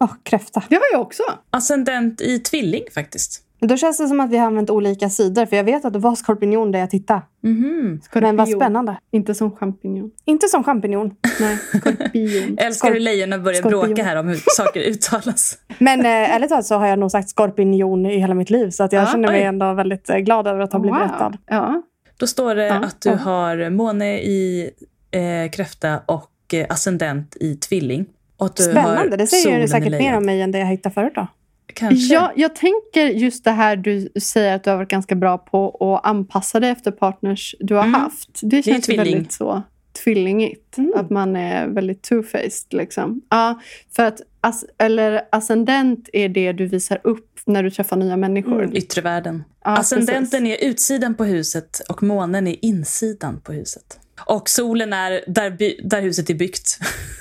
[0.00, 0.62] Åh, kräfta.
[0.68, 1.22] Det har jag också.
[1.50, 3.42] Ascendent i tvilling faktiskt.
[3.60, 5.98] Då känns det som att vi har använt olika sidor, för jag vet att det
[5.98, 7.22] var skorpion där jag tittade.
[7.42, 8.00] Mhm.
[8.14, 8.96] Men vad spännande.
[9.10, 10.10] Inte som champinjon.
[10.24, 11.14] Inte som champinjon.
[11.40, 12.58] Nej, skorpion.
[12.58, 13.80] Älskar Skorp- hur lejonen börjar skorpion.
[13.86, 15.58] bråka här om hur saker uttalas.
[15.78, 18.70] Men eh, ärligt talat så har jag nog sagt skorpion i hela mitt liv.
[18.70, 19.46] Så att jag Ja, känner mig oj.
[19.46, 21.36] ändå väldigt eh, glad över att ha blivit rättad.
[21.46, 21.82] Ja.
[22.18, 23.16] Då står det Ja, att du ja.
[23.16, 24.70] har måne i
[25.10, 28.06] eh, kräfta och eh, ascendent i tvilling.
[28.36, 29.10] Och att du Spännande.
[29.10, 31.12] har Det säger ju säkert mer om mig än det jag hittade förut.
[31.14, 31.26] Då.
[31.74, 32.14] Kanske.
[32.14, 35.94] Ja, jag tänker just det här du säger att du har varit ganska bra på
[35.94, 37.94] att anpassa dig efter partners du har Mm.
[37.94, 38.40] haft.
[38.42, 39.14] Det är känns ju tvilling.
[39.14, 39.62] väldigt så
[40.04, 40.78] tvillingigt.
[40.78, 40.92] Mm.
[40.96, 42.66] Att man är väldigt two-faced.
[42.76, 43.20] Liksom.
[43.30, 43.60] Ja,
[43.96, 48.62] för att as- eller ascendent är det du visar upp när du träffar nya människor.
[48.64, 48.76] Mm.
[48.76, 49.44] Yttre världen.
[49.64, 50.62] Ja, Ascendenten precis.
[50.62, 53.98] är utsidan på huset och månen är insidan på huset.
[54.26, 56.78] Och solen är där, by- där huset är byggt.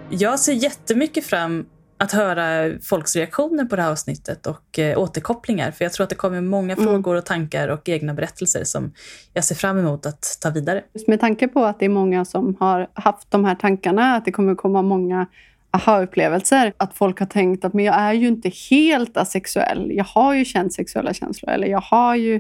[0.10, 1.66] Jag ser jättemycket fram
[1.98, 5.72] att höra folks reaktioner på det här avsnittet och eh, återkopplingar.
[5.72, 6.86] För jag tror att det kommer många Mm.
[6.86, 8.92] frågor och tankar och egna berättelser som
[9.34, 10.84] jag ser fram emot att ta vidare.
[10.94, 14.26] Just med tanke på att det är många som har haft de här tankarna, att
[14.26, 15.28] det kommer komma många
[15.72, 16.74] aha-upplevelser.
[16.78, 19.92] Att folk har tänkt att men jag är ju inte helt asexuell.
[19.92, 21.52] Jag har ju känt sexuella känslor.
[21.52, 22.40] Eller jag har ju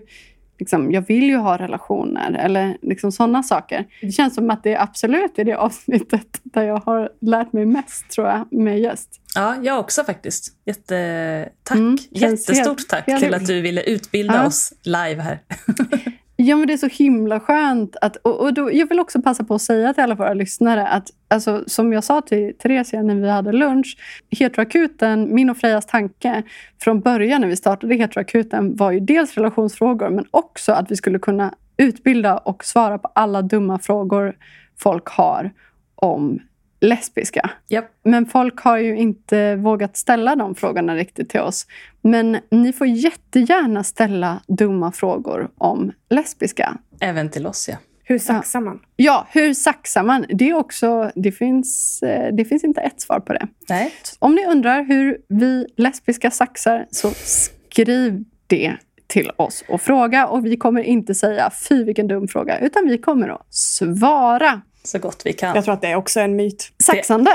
[0.64, 3.86] liksom, jag vill ju ha relationer eller liksom sådana saker.
[4.01, 7.66] Det känns som att det är absolut i det avsnittet där jag har lärt mig
[7.66, 9.09] mest tror jag med gäst.
[9.36, 10.53] Ja, jag också faktiskt.
[10.66, 11.49] Jätte...
[11.64, 11.78] Tack.
[11.78, 14.45] Mm, Jättestort helt- tack helt- till att du ville utbilda Ja.
[14.47, 15.39] oss live här.
[16.36, 17.95] Ja, men det är så himla skönt.
[18.01, 20.88] Att, och, och då, jag vill också passa på att säga till alla våra lyssnare
[20.88, 23.97] att alltså, som jag sa till Theresia när vi hade lunch,
[24.29, 26.43] Heteroakuten, min och Frejas tanke
[26.81, 31.19] från början när vi startade Heteroakuten var ju dels relationsfrågor men också att vi skulle
[31.19, 34.36] kunna utbilda och svara på alla dumma frågor
[34.77, 35.51] folk har
[35.95, 36.39] om
[36.84, 37.49] lesbiska.
[37.67, 37.91] Japp.
[38.03, 41.67] Men folk har ju inte vågat ställa de frågorna riktigt till oss.
[42.01, 46.77] Men ni får jättegärna ställa dumma frågor om lesbiska.
[47.01, 47.77] Även till oss, ja.
[48.05, 48.79] Hur saxar man?
[48.95, 50.25] Ja, hur saxar man?
[50.29, 53.47] Det, är också, det, finns, eh, det finns inte ett svar på det.
[53.69, 53.91] Nej.
[54.19, 58.77] Om ni undrar hur vi lesbiska saxar så skriv det
[59.07, 60.27] till oss och fråga.
[60.27, 64.61] Och vi kommer inte säga fy vilken dum fråga, utan vi kommer att svara.
[64.84, 65.55] Så gott vi kan.
[65.55, 66.71] Jag tror att det är också en myt.
[66.84, 67.31] Saxande,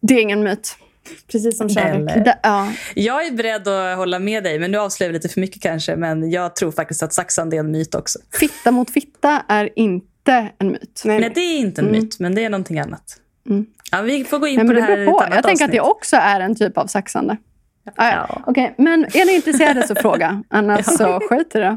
[0.00, 0.76] det är ingen myt.
[1.32, 2.24] Precis som kärlek.
[2.24, 2.72] Det, ja.
[2.94, 5.96] Jag är beredd att hålla med dig, men nu avslöjar vi lite för mycket kanske.
[5.96, 8.18] Men jag tror faktiskt att saxande är en myt också.
[8.40, 11.02] Fitta mot fitta är inte en myt.
[11.04, 12.00] Nej, Nej, det är inte en Mm.
[12.00, 13.16] myt, men det är någonting annat.
[13.48, 13.66] Mm.
[13.90, 15.20] Ja, vi får gå in Nej, på det det här på.
[15.20, 17.36] annat Jag tänker att det också är en typ av saxande.
[17.84, 17.92] Ja.
[17.96, 18.26] Ja.
[18.28, 18.42] Ja.
[18.46, 20.42] Okej, men är ni intresserade så fråga.
[20.48, 21.76] Annars så skit i det.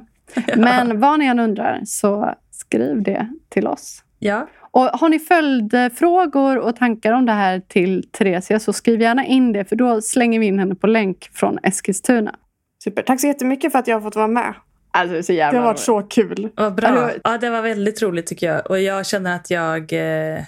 [0.55, 4.03] Men vad ni än undrar så skriv det till oss.
[4.19, 9.25] Ja, Och har ni följdfrågor och tankar om det här till Theresia så skriv gärna
[9.25, 12.35] in det för då slänger vi in henne på länk från Eskilstuna.
[12.83, 13.01] Super.
[13.01, 14.53] Tack så jättemycket för att jag har fått vara med.
[14.93, 16.49] Alltså det Det har varit så kul.
[16.55, 16.89] vad bra.
[16.91, 18.69] det var- Ja, det var väldigt roligt tycker jag.
[18.71, 19.93] Och jag känner att jag...
[19.93, 20.39] Eh,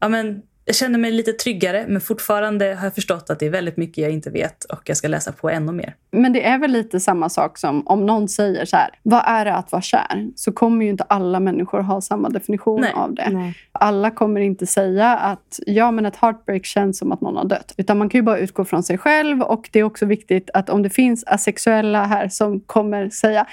[0.00, 3.50] ja, men, jag känner mig lite tryggare, men fortfarande har jag förstått att det är
[3.50, 5.94] väldigt mycket jag inte vet och jag ska läsa på ännu mer.
[6.10, 9.44] Men det är väl lite samma sak som om någon säger så här, vad är
[9.44, 10.28] det att vara kär?
[10.36, 12.92] Så kommer ju inte alla människor ha samma definition Nej.
[12.94, 13.30] av det.
[13.30, 13.54] Nej.
[13.72, 17.74] Alla kommer inte säga att ja, men ett heartbreak känns som att någon har dött.
[17.76, 19.42] Utan man kan ju bara utgå från sig själv.
[19.42, 23.46] Och det är också viktigt att om det finns asexuella här som kommer säga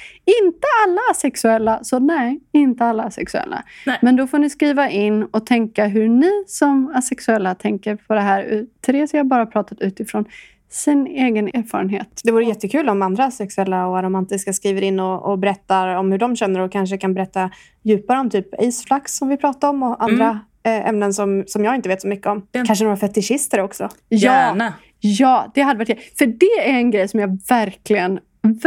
[0.43, 3.63] inte alla asexuella, så nej, inte alla asexuella.
[3.85, 3.99] Nej.
[4.01, 8.21] Men då får ni skriva in och tänka hur ni som asexuella tänker på det
[8.21, 8.65] här.
[8.85, 10.25] Therese har bara pratat utifrån
[10.69, 12.21] sin egen erfarenhet.
[12.23, 16.17] Det vore jättekul om andra sexuella och aromantiska skriver in och, och berättar om hur
[16.19, 17.49] de känner och kanske kan berätta
[17.83, 21.75] djupare om typ aceflax som vi pratade om och andra eh, ämnen som, som jag
[21.75, 22.47] inte vet så mycket om.
[22.51, 23.89] Den- Kanske några fetischister också.
[24.09, 24.73] Ja, Gärna.
[24.99, 26.17] Ja, det hade varit det.
[26.17, 28.19] För det är en grej som jag verkligen,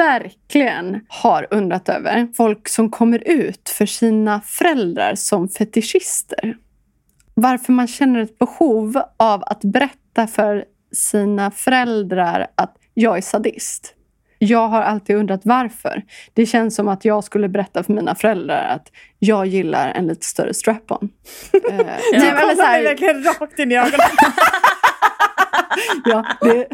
[0.09, 2.29] verkligen har undrat över.
[2.37, 6.57] Folk som kommer ut för sina föräldrar som fetischister.
[7.35, 13.95] Varför man känner ett behov av att berätta för sina föräldrar att jag är sadist.
[14.39, 16.03] Jag har alltid undrat varför.
[16.35, 20.27] Det känns som att jag skulle berätta för mina föräldrar att jag gillar en lite
[20.27, 21.09] större strap-on.
[21.53, 23.99] Men eller så här- verkligen rakt in i ögonen.
[26.05, 26.67] ja, det,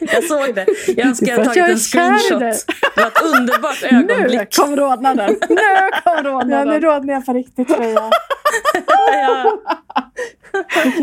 [0.12, 0.66] Jag såg det.
[0.96, 2.40] Jag önskar jag jag tagit en screenshot.
[2.40, 2.58] dig.
[2.94, 4.56] Det var ett underbart Nu ögonblick.
[4.56, 5.36] kom rodnaden!
[5.48, 5.56] Nu kom
[6.04, 6.80] Ja, nu rodnaden!
[6.80, 8.10] rodnar jag på riktigt Freja.
[9.12, 9.58] Ja.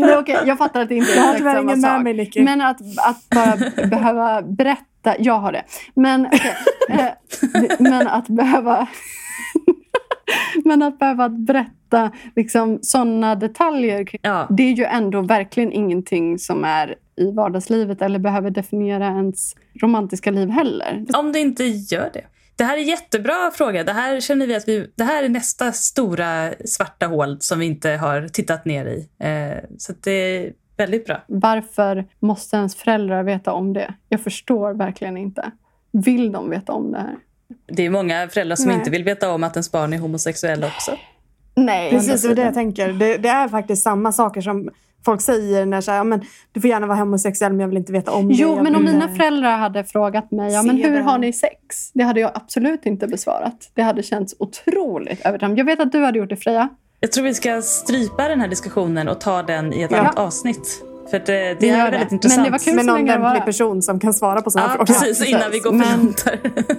[0.00, 2.02] Men okej, jag fattar att det inte är Jag har exakt samma ingen med sak.
[2.02, 2.42] mig Nicky.
[2.42, 5.62] Men att, att bara behöva berätta, jag har det.
[5.94, 6.54] Men, okej,
[6.90, 7.08] eh,
[7.78, 8.86] men att behöva
[10.64, 14.46] Men att behöva berätta liksom, sådana detaljer, Ja.
[14.50, 20.30] det är ju ändå verkligen ingenting som är i vardagslivet eller behöver definiera ens romantiska
[20.30, 21.04] liv heller.
[21.14, 22.24] Om det inte gör det.
[22.56, 23.84] Det här är jättebra fråga.
[23.84, 27.66] Det här känner vi att vi, det här är nästa stora svarta hål som vi
[27.66, 29.08] inte har tittat ner i.
[29.18, 31.22] Eh, så att det är väldigt bra.
[31.26, 33.94] Varför måste ens föräldrar veta om det?
[34.08, 35.50] Jag förstår verkligen inte.
[35.92, 37.16] Vill de veta om det här?
[37.66, 38.76] Det är många föräldrar som Nej.
[38.76, 40.92] inte vill veta om att ens barn är homosexuella också.
[41.54, 41.90] Nej.
[41.90, 42.92] Precis, det jag tänker.
[42.92, 44.70] Det, det är faktiskt samma saker som
[45.06, 46.20] folk säger när så här, ja, men
[46.52, 48.34] du får gärna vara homosexuell men jag vill inte veta om det.
[48.34, 51.02] Jo, men om mina eh, föräldrar hade frågat mig ja, men hur det.
[51.02, 51.90] har ni sex?
[51.94, 53.70] Det hade jag absolut inte besvarat.
[53.74, 55.58] Det hade känts otroligt övertramp.
[55.58, 56.68] Jag vet att du hade gjort det, Freja.
[57.00, 59.98] Jag tror vi ska strypa den här diskussionen och ta den i ett Ja.
[59.98, 60.82] annat avsnitt.
[61.10, 61.90] För att det, det gör är det.
[61.90, 62.44] väldigt Men intressant.
[62.44, 64.86] det var kul med någon det lämplig person som kan svara på sådana Ja, frågor.
[64.86, 65.18] precis.
[65.18, 65.28] precis.
[65.28, 66.14] Innan vi går Men-.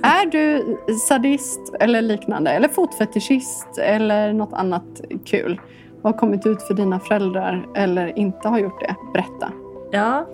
[0.04, 5.62] Är du sadist eller liknande, eller fotfetischist eller något annat kul
[6.04, 9.52] har kommit ut för dina föräldrar eller inte har gjort det, berätta.
[9.91, 10.28] Ja,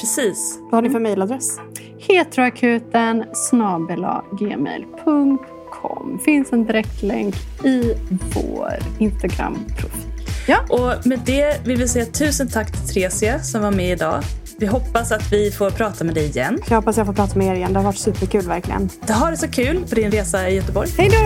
[0.00, 0.58] precis.
[0.62, 1.02] Vad har ni för mm.
[1.02, 1.58] mejladress?
[1.98, 6.18] Heteroakuten snabelagmail.com.
[6.24, 7.34] Finns en direktlänk
[7.64, 7.94] i
[8.34, 10.10] vår Instagram-profil.
[10.46, 10.58] Ja.
[10.68, 14.22] Och med det vill vi säga tusen tack till Tresia som var med idag.
[14.58, 16.58] Vi hoppas att vi får prata med dig igen.
[16.68, 17.72] Jag hoppas jag får prata med er igen.
[17.72, 18.90] Det har varit superkul verkligen.
[19.06, 20.88] Det har det så kul på din resa i Göteborg.
[20.98, 21.16] Hej då!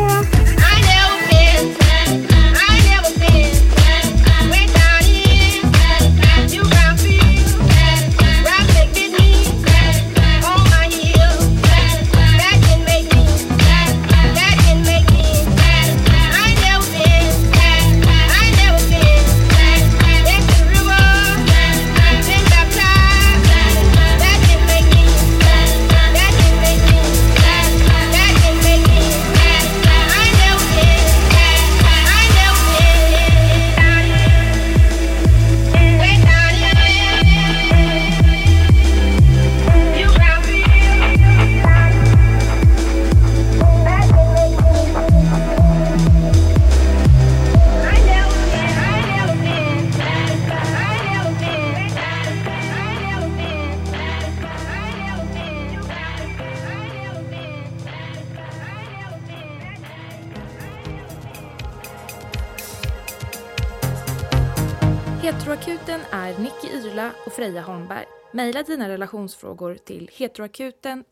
[68.54, 71.04] Maila dina relationsfrågor till heteroakuten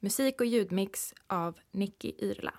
[0.00, 2.54] Musik och ljudmix av Nicky Irla.